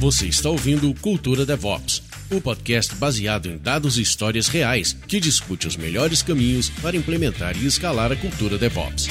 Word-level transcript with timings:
Você 0.00 0.28
está 0.28 0.48
ouvindo 0.48 0.94
Cultura 0.94 1.44
DevOps, 1.44 2.02
o 2.30 2.40
podcast 2.40 2.94
baseado 2.94 3.50
em 3.50 3.58
dados 3.58 3.98
e 3.98 4.00
histórias 4.00 4.48
reais 4.48 4.96
que 5.06 5.20
discute 5.20 5.68
os 5.68 5.76
melhores 5.76 6.22
caminhos 6.22 6.70
para 6.80 6.96
implementar 6.96 7.54
e 7.54 7.66
escalar 7.66 8.10
a 8.10 8.16
cultura 8.16 8.56
DevOps. 8.56 9.08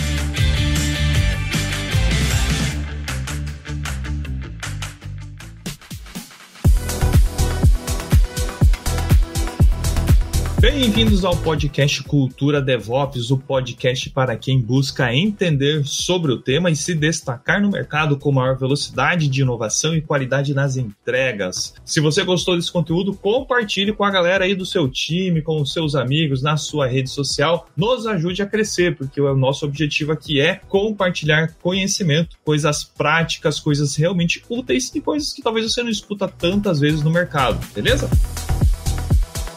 Bem-vindos 10.71 11.25
ao 11.25 11.35
podcast 11.35 12.03
Cultura 12.03 12.61
DevOps, 12.61 13.31
o 13.31 13.37
podcast 13.39 14.07
para 14.11 14.37
quem 14.37 14.61
busca 14.61 15.11
entender 15.11 15.83
sobre 15.83 16.31
o 16.31 16.37
tema 16.37 16.69
e 16.69 16.75
se 16.75 16.93
destacar 16.93 17.59
no 17.59 17.71
mercado 17.71 18.15
com 18.17 18.31
maior 18.31 18.55
velocidade 18.55 19.27
de 19.27 19.41
inovação 19.41 19.95
e 19.95 20.01
qualidade 20.01 20.53
nas 20.53 20.77
entregas. 20.77 21.73
Se 21.83 21.99
você 21.99 22.23
gostou 22.23 22.55
desse 22.55 22.71
conteúdo, 22.71 23.15
compartilhe 23.15 23.91
com 23.91 24.03
a 24.03 24.11
galera 24.11 24.45
aí 24.45 24.53
do 24.53 24.63
seu 24.63 24.87
time, 24.87 25.41
com 25.41 25.59
os 25.59 25.73
seus 25.73 25.95
amigos, 25.95 26.43
na 26.43 26.55
sua 26.55 26.85
rede 26.85 27.09
social. 27.09 27.67
Nos 27.75 28.05
ajude 28.05 28.43
a 28.43 28.45
crescer, 28.45 28.95
porque 28.95 29.19
o 29.19 29.35
nosso 29.35 29.65
objetivo 29.65 30.11
aqui 30.11 30.39
é 30.39 30.61
compartilhar 30.67 31.55
conhecimento, 31.63 32.37
coisas 32.45 32.83
práticas, 32.83 33.59
coisas 33.59 33.95
realmente 33.95 34.43
úteis 34.47 34.93
e 34.93 35.01
coisas 35.01 35.33
que 35.33 35.41
talvez 35.41 35.65
você 35.65 35.81
não 35.81 35.89
escuta 35.89 36.27
tantas 36.27 36.79
vezes 36.79 37.01
no 37.01 37.09
mercado, 37.09 37.59
beleza? 37.73 38.07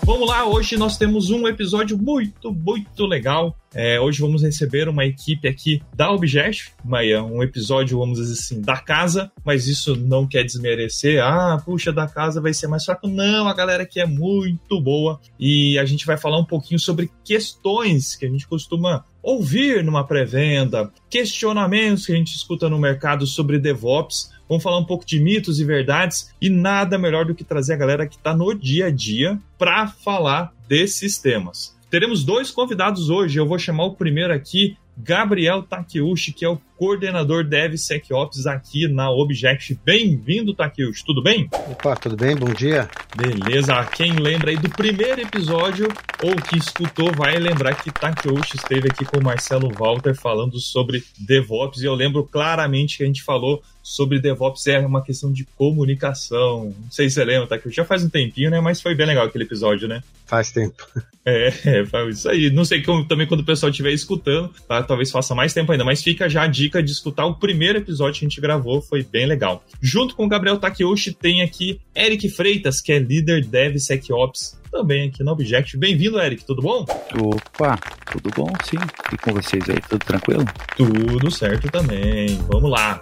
Vamos 0.05 0.29
lá, 0.29 0.45
hoje 0.45 0.77
nós 0.77 0.99
temos 0.99 1.31
um 1.31 1.47
episódio 1.47 1.97
muito, 1.97 2.53
muito 2.53 3.07
legal. 3.07 3.57
É, 3.73 4.01
hoje 4.01 4.21
vamos 4.21 4.43
receber 4.43 4.89
uma 4.89 5.05
equipe 5.05 5.47
aqui 5.47 5.81
da 5.95 6.11
Object, 6.11 6.73
um 6.85 7.41
episódio, 7.41 8.01
vamos 8.01 8.19
dizer 8.19 8.33
assim, 8.33 8.61
da 8.61 8.77
casa, 8.77 9.31
mas 9.45 9.69
isso 9.69 9.95
não 9.95 10.27
quer 10.27 10.43
desmerecer. 10.43 11.23
Ah, 11.23 11.57
puxa, 11.65 11.93
da 11.93 12.09
casa 12.09 12.41
vai 12.41 12.53
ser 12.53 12.67
mais 12.67 12.85
fraco. 12.85 13.07
Não, 13.07 13.47
a 13.47 13.55
galera 13.55 13.85
aqui 13.85 14.01
é 14.01 14.07
muito 14.07 14.81
boa 14.81 15.21
e 15.39 15.79
a 15.79 15.85
gente 15.85 16.05
vai 16.05 16.17
falar 16.17 16.39
um 16.39 16.45
pouquinho 16.45 16.81
sobre 16.81 17.09
questões 17.25 18.17
que 18.17 18.27
a 18.27 18.29
gente 18.29 18.47
costuma 18.49 19.05
ouvir 19.23 19.85
numa 19.85 20.05
pré-venda, 20.05 20.93
questionamentos 21.09 22.07
que 22.07 22.13
a 22.13 22.17
gente 22.17 22.35
escuta 22.35 22.69
no 22.69 22.79
mercado 22.79 23.25
sobre 23.25 23.57
DevOps 23.57 24.32
Vamos 24.53 24.65
falar 24.65 24.81
um 24.81 24.85
pouco 24.85 25.07
de 25.07 25.19
mitos 25.19 25.59
e 25.61 25.65
verdades 25.65 26.31
e 26.39 26.51
nada 26.51 26.99
melhor 26.99 27.25
do 27.25 27.35
que 27.35 27.43
trazer 27.43 27.73
a 27.73 27.77
galera 27.79 28.07
que 28.07 28.17
está 28.17 28.37
no 28.37 28.53
dia 28.53 28.89
a 28.89 28.91
dia 28.91 29.41
para 29.57 29.87
falar 29.87 30.53
desses 30.69 31.17
temas. 31.17 31.75
Teremos 31.89 32.23
dois 32.23 32.51
convidados 32.51 33.09
hoje. 33.09 33.39
Eu 33.39 33.47
vou 33.47 33.59
chamar 33.59 33.85
o 33.85 33.95
primeiro 33.95 34.31
aqui, 34.31 34.77
Gabriel 34.95 35.63
Takeuchi, 35.63 36.35
que 36.35 36.45
é 36.45 36.49
o 36.51 36.61
coordenador 36.83 37.45
DevSecOps 37.45 38.45
aqui 38.45 38.89
na 38.89 39.09
Object. 39.09 39.79
Bem-vindo, 39.85 40.53
Takeuchi, 40.53 41.05
tudo 41.05 41.23
bem? 41.23 41.49
Opa, 41.71 41.95
tudo 41.95 42.17
bem? 42.17 42.35
Bom 42.35 42.53
dia. 42.53 42.91
Beleza, 43.15 43.85
quem 43.85 44.15
lembra 44.15 44.51
aí 44.51 44.57
do 44.57 44.69
primeiro 44.69 45.21
episódio 45.21 45.87
ou 46.25 46.35
que 46.35 46.59
escutou 46.59 47.13
vai 47.13 47.39
lembrar 47.39 47.77
que 47.77 47.93
Takeuchi 47.93 48.57
esteve 48.57 48.89
aqui 48.89 49.05
com 49.05 49.21
o 49.21 49.23
Marcelo 49.23 49.71
Walter 49.73 50.13
falando 50.17 50.59
sobre 50.59 51.05
DevOps 51.17 51.83
e 51.83 51.87
eu 51.87 51.95
lembro 51.95 52.25
claramente 52.25 52.97
que 52.97 53.05
a 53.05 53.07
gente 53.07 53.23
falou 53.23 53.63
sobre 53.83 54.21
DevOps 54.21 54.67
é 54.67 54.79
uma 54.81 55.05
questão 55.05 55.33
de 55.33 55.45
comunicação. 55.45 56.75
Não 56.85 56.91
sei 56.91 57.09
se 57.09 57.17
você 57.17 57.25
lembra, 57.25 57.49
tá? 57.49 57.59
Que 57.59 57.71
já 57.71 57.85
faz 57.85 58.05
um 58.05 58.09
tempinho, 58.09 58.51
né? 58.51 58.61
Mas 58.61 58.81
foi 58.81 58.95
bem 58.95 59.07
legal 59.07 59.27
aquele 59.27 59.45
episódio, 59.45 59.89
né? 59.89 60.03
Faz 60.27 60.51
tempo. 60.51 60.87
É, 61.25 61.53
é 61.65 62.09
isso 62.09 62.29
aí. 62.29 62.51
Não 62.51 62.65
sei 62.65 62.83
como 62.83 63.05
também 63.05 63.29
quando 63.29 63.43
o 63.43 63.45
pessoal 63.45 63.71
estiver 63.71 63.93
escutando, 63.93 64.53
tá? 64.67 64.83
Talvez 64.83 65.09
faça 65.09 65.37
mais 65.37 65.55
tempo 65.55 65.71
ainda, 65.71 65.85
mas 65.85 66.03
fica 66.03 66.29
já 66.29 66.43
a 66.43 66.47
dica 66.49 66.72
dica 66.73 66.83
de 66.83 66.91
escutar 66.91 67.27
o 67.27 67.35
primeiro 67.35 67.79
episódio 67.79 68.21
que 68.21 68.25
a 68.25 68.29
gente 68.29 68.41
gravou, 68.41 68.81
foi 68.81 69.03
bem 69.03 69.27
legal. 69.27 69.63
Junto 69.81 70.17
com 70.17 70.25
o 70.25 70.29
Gabriel 70.29 70.59
Takeuchi 70.59 71.13
tem 71.13 71.43
aqui 71.43 71.79
Eric 71.95 72.31
Freitas, 72.31 72.81
que 72.81 72.93
é 72.93 72.99
líder 72.99 73.45
DevSecOps 73.45 74.59
também 74.71 75.09
aqui 75.09 75.23
no 75.23 75.33
Object. 75.33 75.77
Bem-vindo, 75.77 76.19
Eric, 76.19 76.45
tudo 76.47 76.63
bom? 76.63 76.87
Opa, 77.21 77.79
tudo 78.11 78.31
bom, 78.35 78.51
sim. 78.65 78.79
E 79.13 79.19
com 79.19 79.33
vocês 79.35 79.69
aí, 79.69 79.79
tudo 79.87 80.03
tranquilo? 80.03 80.45
Tudo 80.75 81.31
certo 81.31 81.71
também. 81.71 82.39
Vamos 82.51 82.71
lá. 82.71 82.99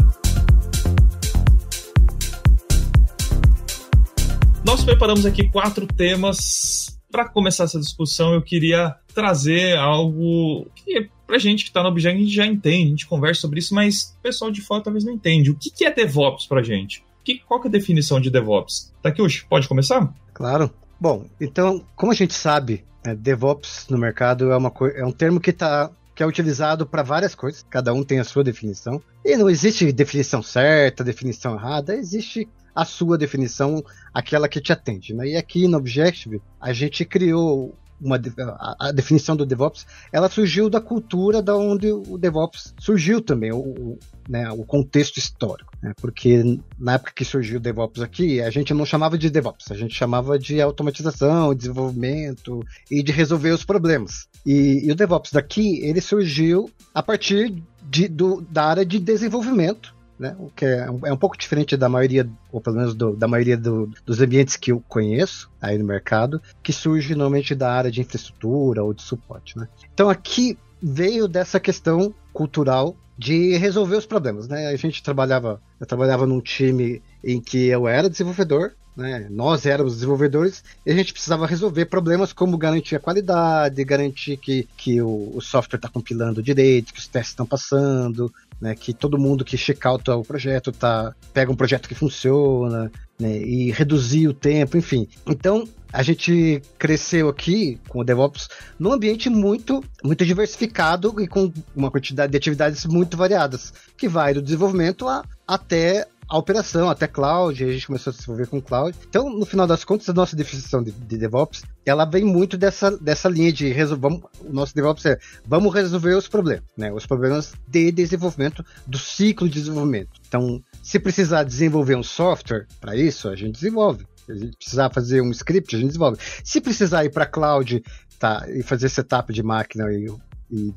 Nós 4.65 4.83
preparamos 4.83 5.25
aqui 5.25 5.49
quatro 5.49 5.87
temas. 5.87 6.99
Para 7.13 7.29
começar 7.29 7.65
essa 7.65 7.81
discussão, 7.81 8.35
eu 8.35 8.43
queria 8.43 8.95
trazer 9.13 9.77
algo 9.77 10.71
que 10.77 11.11
pra 11.31 11.39
gente 11.39 11.65
que 11.65 11.71
tá 11.71 11.81
no 11.81 11.89
Object, 11.89 12.17
a 12.17 12.21
gente 12.21 12.35
já 12.35 12.45
entende, 12.45 12.87
a 12.87 12.91
gente 12.91 13.07
conversa 13.07 13.43
sobre 13.43 13.61
isso, 13.61 13.73
mas 13.73 14.17
o 14.19 14.23
pessoal 14.23 14.51
de 14.51 14.61
fora 14.61 14.83
talvez 14.83 15.05
não 15.05 15.13
entende. 15.13 15.51
O 15.51 15.55
que, 15.55 15.71
que 15.71 15.85
é 15.85 15.95
DevOps 15.95 16.47
pra 16.47 16.61
gente? 16.61 17.05
Que, 17.25 17.39
qual 17.39 17.61
que 17.61 17.69
é 17.69 17.71
a 17.71 17.73
definição 17.73 18.21
de 18.21 18.31
DevOps? 18.31 18.93
Takiushi, 19.01 19.47
pode 19.49 19.69
começar? 19.69 20.13
Claro. 20.35 20.71
Bom, 20.99 21.25
então, 21.41 21.85
como 21.95 22.11
a 22.11 22.15
gente 22.15 22.35
sabe, 22.35 22.85
é, 23.05 23.15
DevOps 23.15 23.87
no 23.89 23.97
mercado 23.97 24.51
é, 24.51 24.57
uma 24.57 24.73
é 24.95 25.07
um 25.07 25.13
termo 25.13 25.41
que 25.41 25.53
tá 25.53 25.91
que 26.15 26.23
é 26.23 26.27
utilizado 26.27 26.85
para 26.85 27.03
várias 27.03 27.35
coisas, 27.35 27.65
cada 27.71 27.95
um 27.95 28.03
tem 28.03 28.19
a 28.19 28.25
sua 28.25 28.45
definição. 28.45 29.01
E 29.25 29.37
não 29.37 29.49
existe 29.49 29.91
definição 29.91 30.43
certa, 30.43 31.05
definição 31.05 31.55
errada, 31.55 31.95
existe 31.95 32.47
a 32.75 32.85
sua 32.85 33.17
definição, 33.17 33.83
aquela 34.13 34.49
que 34.49 34.61
te 34.61 34.73
atende. 34.73 35.15
Né? 35.15 35.29
E 35.29 35.37
aqui 35.37 35.67
no 35.67 35.79
Objective, 35.79 36.43
a 36.61 36.75
gente 36.75 37.07
criou 37.07 37.75
uma, 38.01 38.21
a, 38.39 38.89
a, 38.89 38.93
definição 38.93 39.37
do 39.37 39.45
DevOps, 39.45 39.87
ela 40.13 40.29
surgiu 40.29 40.71
da 40.71 40.81
cultura 40.81 41.43
da 41.43 41.57
onde 41.57 41.91
o 41.93 42.17
DevOps 42.17 42.75
surgiu 42.79 43.21
também, 43.21 43.53
o, 43.53 43.59
o, 43.59 43.99
né, 44.29 44.51
o 44.51 44.65
contexto 44.65 45.19
histórico. 45.19 45.73
Né, 45.83 45.93
porque 46.01 46.59
na 46.79 46.95
época 46.95 47.13
que 47.15 47.25
surgiu 47.25 47.59
o 47.59 47.61
DevOps 47.61 48.03
aqui, 48.03 48.41
a 48.41 48.51
gente 48.51 48.73
não 48.73 48.87
chamava 48.87 49.19
de 49.19 49.31
DevOps, 49.31 49.71
a 49.71 49.77
gente 49.77 49.95
chamava 49.95 50.39
de 50.39 50.61
automatização, 50.61 51.55
desenvolvimento 51.55 52.65
e 52.91 53.03
de 53.03 53.13
resolver 53.13 53.51
os 53.51 53.65
problemas. 53.65 54.29
E, 54.45 54.87
e 54.87 54.91
o 54.93 54.95
DevOps 54.95 55.33
daqui, 55.33 55.81
ele 55.83 56.01
surgiu 56.01 56.71
a 56.95 57.03
partir 57.03 57.63
de, 57.89 58.09
do, 58.09 58.41
da 58.51 58.65
área 58.65 58.87
de 58.87 58.99
desenvolvimento 58.99 60.00
né? 60.21 60.37
O 60.39 60.51
que 60.51 60.67
é, 60.67 60.87
é 61.07 61.13
um 61.13 61.17
pouco 61.17 61.37
diferente 61.37 61.79
da 61.79 61.89
maioria, 61.89 62.29
ou 62.53 62.61
pelo 62.61 62.77
menos 62.77 62.95
do, 62.95 63.17
da 63.17 63.27
maioria 63.27 63.57
do, 63.57 63.91
dos 64.05 64.21
ambientes 64.21 64.55
que 64.55 64.71
eu 64.71 64.85
conheço 64.87 65.51
aí 65.61 65.79
no 65.79 65.85
mercado, 65.85 66.43
que 66.63 66.75
surge 66.75 67.15
normalmente 67.15 67.55
da 67.55 67.73
área 67.73 67.91
de 67.91 68.03
infraestrutura 68.03 68.85
ou 68.85 68.93
de 68.93 69.01
suporte, 69.01 69.59
né? 69.59 69.67
Então 69.95 70.11
aqui 70.11 70.59
veio 70.83 71.27
dessa 71.27 71.59
questão 71.59 72.15
cultural 72.35 72.95
de 73.17 73.57
resolver 73.57 73.97
os 73.97 74.05
problemas, 74.05 74.47
né? 74.47 74.69
A 74.69 74.77
gente 74.77 75.03
trabalhava, 75.03 75.61
eu 75.81 75.87
trabalhava 75.87 76.27
num 76.27 76.41
time 76.41 77.03
em 77.25 77.41
que 77.41 77.69
eu 77.69 77.89
era 77.89 78.11
desenvolvedor, 78.11 78.73
né? 78.95 79.27
Nós 79.31 79.65
éramos 79.65 79.95
desenvolvedores 79.95 80.63
e 80.85 80.91
a 80.91 80.95
gente 80.95 81.15
precisava 81.15 81.47
resolver 81.47 81.87
problemas 81.87 82.33
como 82.33 82.59
garantir 82.59 82.97
a 82.97 83.01
qualidade, 83.01 83.85
garantir 83.85 84.37
que, 84.37 84.69
que 84.77 85.01
o, 85.01 85.33
o 85.35 85.41
software 85.41 85.79
está 85.79 85.89
compilando 85.89 86.43
direito, 86.43 86.93
que 86.93 86.99
os 86.99 87.09
testes 87.09 87.33
estão 87.33 87.47
passando, 87.47 88.31
né, 88.61 88.75
que 88.75 88.93
todo 88.93 89.19
mundo 89.19 89.45
que 89.45 89.57
check-out 89.57 90.09
o 90.11 90.23
projeto 90.23 90.71
tá, 90.71 91.15
pega 91.33 91.51
um 91.51 91.57
projeto 91.57 91.89
que 91.89 91.95
funciona, 91.95 92.91
né, 93.19 93.39
e 93.39 93.71
reduzir 93.71 94.29
o 94.29 94.35
tempo, 94.35 94.77
enfim. 94.77 95.09
Então, 95.27 95.65
a 95.93 96.03
gente 96.03 96.63
cresceu 96.79 97.29
aqui 97.29 97.79
com 97.89 98.01
o 98.01 98.05
DevOps 98.05 98.49
num 98.79 98.93
ambiente 98.93 99.29
muito, 99.29 99.83
muito 100.05 100.25
diversificado 100.25 101.21
e 101.21 101.27
com 101.27 101.53
uma 101.75 101.91
quantidade 101.91 102.31
de 102.31 102.37
atividades 102.37 102.87
muito 102.87 103.17
variadas, 103.17 103.73
que 103.97 104.09
vai 104.09 104.33
do 104.35 104.43
desenvolvimento 104.43 105.09
a, 105.09 105.25
até 105.47 106.07
a 106.31 106.39
operação, 106.39 106.89
até 106.89 107.09
cloud, 107.09 107.63
a 107.65 107.73
gente 107.73 107.89
começou 107.89 108.13
a 108.13 108.15
se 108.15 108.21
desenvolver 108.21 108.47
com 108.47 108.63
cloud. 108.63 108.97
Então, 109.09 109.29
no 109.29 109.45
final 109.45 109.67
das 109.67 109.83
contas, 109.83 110.09
a 110.09 110.13
nossa 110.13 110.37
definição 110.37 110.81
de, 110.81 110.93
de 110.93 111.19
DevOps, 111.19 111.65
ela 111.85 112.05
vem 112.05 112.25
muito 112.25 112.57
dessa, 112.57 112.97
dessa 112.97 113.29
linha 113.29 113.53
de 113.53 113.69
resolver, 113.73 114.07
o 114.07 114.53
nosso 114.53 114.73
DevOps 114.73 115.05
é, 115.07 115.19
vamos 115.45 115.75
resolver 115.75 116.15
os 116.15 116.29
problemas, 116.29 116.63
né? 116.77 116.93
Os 116.93 117.05
problemas 117.05 117.53
de 117.67 117.91
desenvolvimento, 117.91 118.65
do 118.87 118.97
ciclo 118.97 119.49
de 119.49 119.59
desenvolvimento. 119.59 120.21
Então, 120.29 120.63
se 120.81 121.01
precisar 121.01 121.43
desenvolver 121.43 121.97
um 121.97 122.03
software 122.05 122.69
para 122.81 122.95
isso, 122.95 123.29
a 123.29 123.35
gente 123.35 123.55
desenvolve. 123.55 124.07
Se 124.25 124.51
precisar 124.57 124.91
fazer 124.91 125.21
um 125.23 125.33
script, 125.33 125.75
a 125.75 125.79
gente 125.81 125.89
desenvolve. 125.89 126.19
Se 126.45 126.61
precisar 126.61 127.05
ir 127.05 127.11
para 127.11 127.27
cloud 127.27 127.83
tá, 128.21 128.47
e 128.49 128.63
fazer 128.63 128.89
setup 128.89 129.33
de 129.33 129.43
máquina 129.43 129.93
e, 129.93 130.07
e 130.53 130.73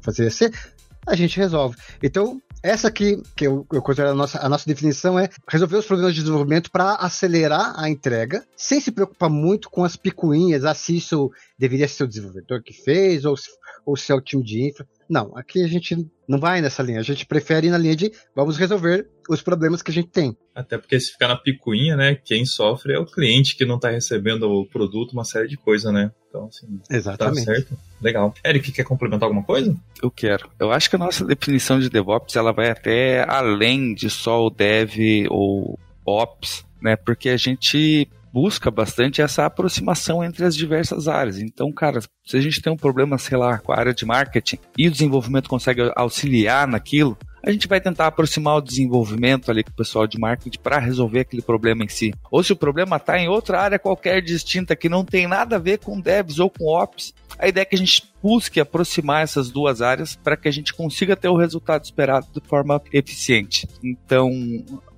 fazer 0.00 0.28
esse, 0.28 0.50
a 1.06 1.14
gente 1.14 1.36
resolve. 1.36 1.76
Então, 2.02 2.40
essa 2.64 2.88
aqui, 2.88 3.22
que 3.36 3.46
eu, 3.46 3.66
eu 3.70 3.82
considero 3.82 4.12
a 4.12 4.14
nossa, 4.14 4.38
a 4.38 4.48
nossa 4.48 4.66
definição, 4.66 5.18
é 5.18 5.28
resolver 5.46 5.76
os 5.76 5.84
problemas 5.84 6.14
de 6.14 6.22
desenvolvimento 6.22 6.70
para 6.70 6.94
acelerar 6.94 7.74
a 7.78 7.90
entrega, 7.90 8.42
sem 8.56 8.80
se 8.80 8.90
preocupar 8.90 9.28
muito 9.28 9.68
com 9.68 9.84
as 9.84 9.96
picuinhas, 9.96 10.64
ah, 10.64 10.72
se 10.72 10.96
isso 10.96 11.30
deveria 11.58 11.86
ser 11.86 12.04
o 12.04 12.08
desenvolvedor 12.08 12.62
que 12.62 12.72
fez, 12.72 13.26
ou 13.26 13.36
se, 13.36 13.50
ou 13.84 13.94
se 13.98 14.10
é 14.10 14.14
o 14.14 14.20
time 14.20 14.42
de 14.42 14.66
infra. 14.66 14.88
Não, 15.10 15.36
aqui 15.36 15.62
a 15.62 15.66
gente 15.66 16.08
não 16.26 16.40
vai 16.40 16.62
nessa 16.62 16.82
linha. 16.82 17.00
A 17.00 17.02
gente 17.02 17.26
prefere 17.26 17.66
ir 17.66 17.70
na 17.70 17.76
linha 17.76 17.94
de 17.94 18.10
vamos 18.34 18.56
resolver 18.56 19.06
os 19.28 19.42
problemas 19.42 19.82
que 19.82 19.90
a 19.90 19.94
gente 19.94 20.08
tem. 20.08 20.34
Até 20.54 20.78
porque 20.78 20.98
se 20.98 21.12
ficar 21.12 21.28
na 21.28 21.36
picuinha, 21.36 21.96
né? 21.96 22.14
Quem 22.14 22.46
sofre 22.46 22.94
é 22.94 22.98
o 22.98 23.04
cliente 23.04 23.56
que 23.56 23.66
não 23.66 23.76
está 23.76 23.90
recebendo 23.90 24.48
o 24.48 24.66
produto, 24.66 25.12
uma 25.12 25.24
série 25.24 25.48
de 25.48 25.58
coisas, 25.58 25.92
né? 25.92 26.10
Então, 26.34 26.46
assim, 26.46 26.80
tá 26.88 26.96
Exatamente. 26.96 27.44
tá 27.44 27.52
certo. 27.52 27.78
Legal. 28.02 28.34
Eric, 28.44 28.72
quer 28.72 28.82
complementar 28.82 29.28
alguma 29.28 29.44
coisa? 29.44 29.76
Eu 30.02 30.10
quero. 30.10 30.50
Eu 30.58 30.72
acho 30.72 30.90
que 30.90 30.96
a 30.96 30.98
nossa 30.98 31.24
definição 31.24 31.78
de 31.78 31.88
DevOps 31.88 32.34
ela 32.34 32.52
vai 32.52 32.70
até 32.70 33.24
além 33.28 33.94
de 33.94 34.10
só 34.10 34.44
o 34.44 34.50
Dev 34.50 34.96
ou 35.30 35.78
Ops 36.04 36.64
né? 36.84 36.96
Porque 36.96 37.30
a 37.30 37.36
gente 37.38 38.06
busca 38.30 38.70
bastante 38.70 39.22
essa 39.22 39.46
aproximação 39.46 40.22
entre 40.22 40.44
as 40.44 40.54
diversas 40.54 41.08
áreas. 41.08 41.38
Então, 41.38 41.72
cara, 41.72 42.00
se 42.26 42.36
a 42.36 42.40
gente 42.40 42.60
tem 42.60 42.70
um 42.70 42.76
problema, 42.76 43.16
sei 43.16 43.38
lá, 43.38 43.58
com 43.58 43.72
a 43.72 43.78
área 43.78 43.94
de 43.94 44.04
marketing 44.04 44.58
e 44.76 44.86
o 44.86 44.90
desenvolvimento 44.90 45.48
consegue 45.48 45.90
auxiliar 45.96 46.68
naquilo, 46.68 47.16
a 47.44 47.52
gente 47.52 47.68
vai 47.68 47.80
tentar 47.80 48.06
aproximar 48.06 48.56
o 48.56 48.60
desenvolvimento 48.60 49.50
ali 49.50 49.62
com 49.62 49.70
o 49.70 49.74
pessoal 49.74 50.06
de 50.06 50.18
marketing 50.18 50.58
para 50.58 50.78
resolver 50.78 51.20
aquele 51.20 51.42
problema 51.42 51.84
em 51.84 51.88
si. 51.88 52.14
Ou 52.30 52.42
se 52.42 52.52
o 52.52 52.56
problema 52.56 52.96
está 52.96 53.18
em 53.18 53.28
outra 53.28 53.60
área 53.60 53.78
qualquer 53.78 54.22
distinta 54.22 54.74
que 54.74 54.88
não 54.88 55.04
tem 55.04 55.26
nada 55.26 55.56
a 55.56 55.58
ver 55.58 55.78
com 55.78 56.00
devs 56.00 56.38
ou 56.38 56.48
com 56.48 56.64
ops, 56.64 57.14
a 57.38 57.46
ideia 57.48 57.62
é 57.62 57.66
que 57.66 57.74
a 57.74 57.78
gente 57.78 58.02
busque 58.22 58.60
aproximar 58.60 59.22
essas 59.22 59.50
duas 59.50 59.82
áreas 59.82 60.16
para 60.16 60.36
que 60.36 60.48
a 60.48 60.50
gente 60.50 60.72
consiga 60.72 61.14
ter 61.14 61.28
o 61.28 61.36
resultado 61.36 61.84
esperado 61.84 62.26
de 62.32 62.40
forma 62.48 62.80
eficiente. 62.92 63.68
Então, 63.82 64.30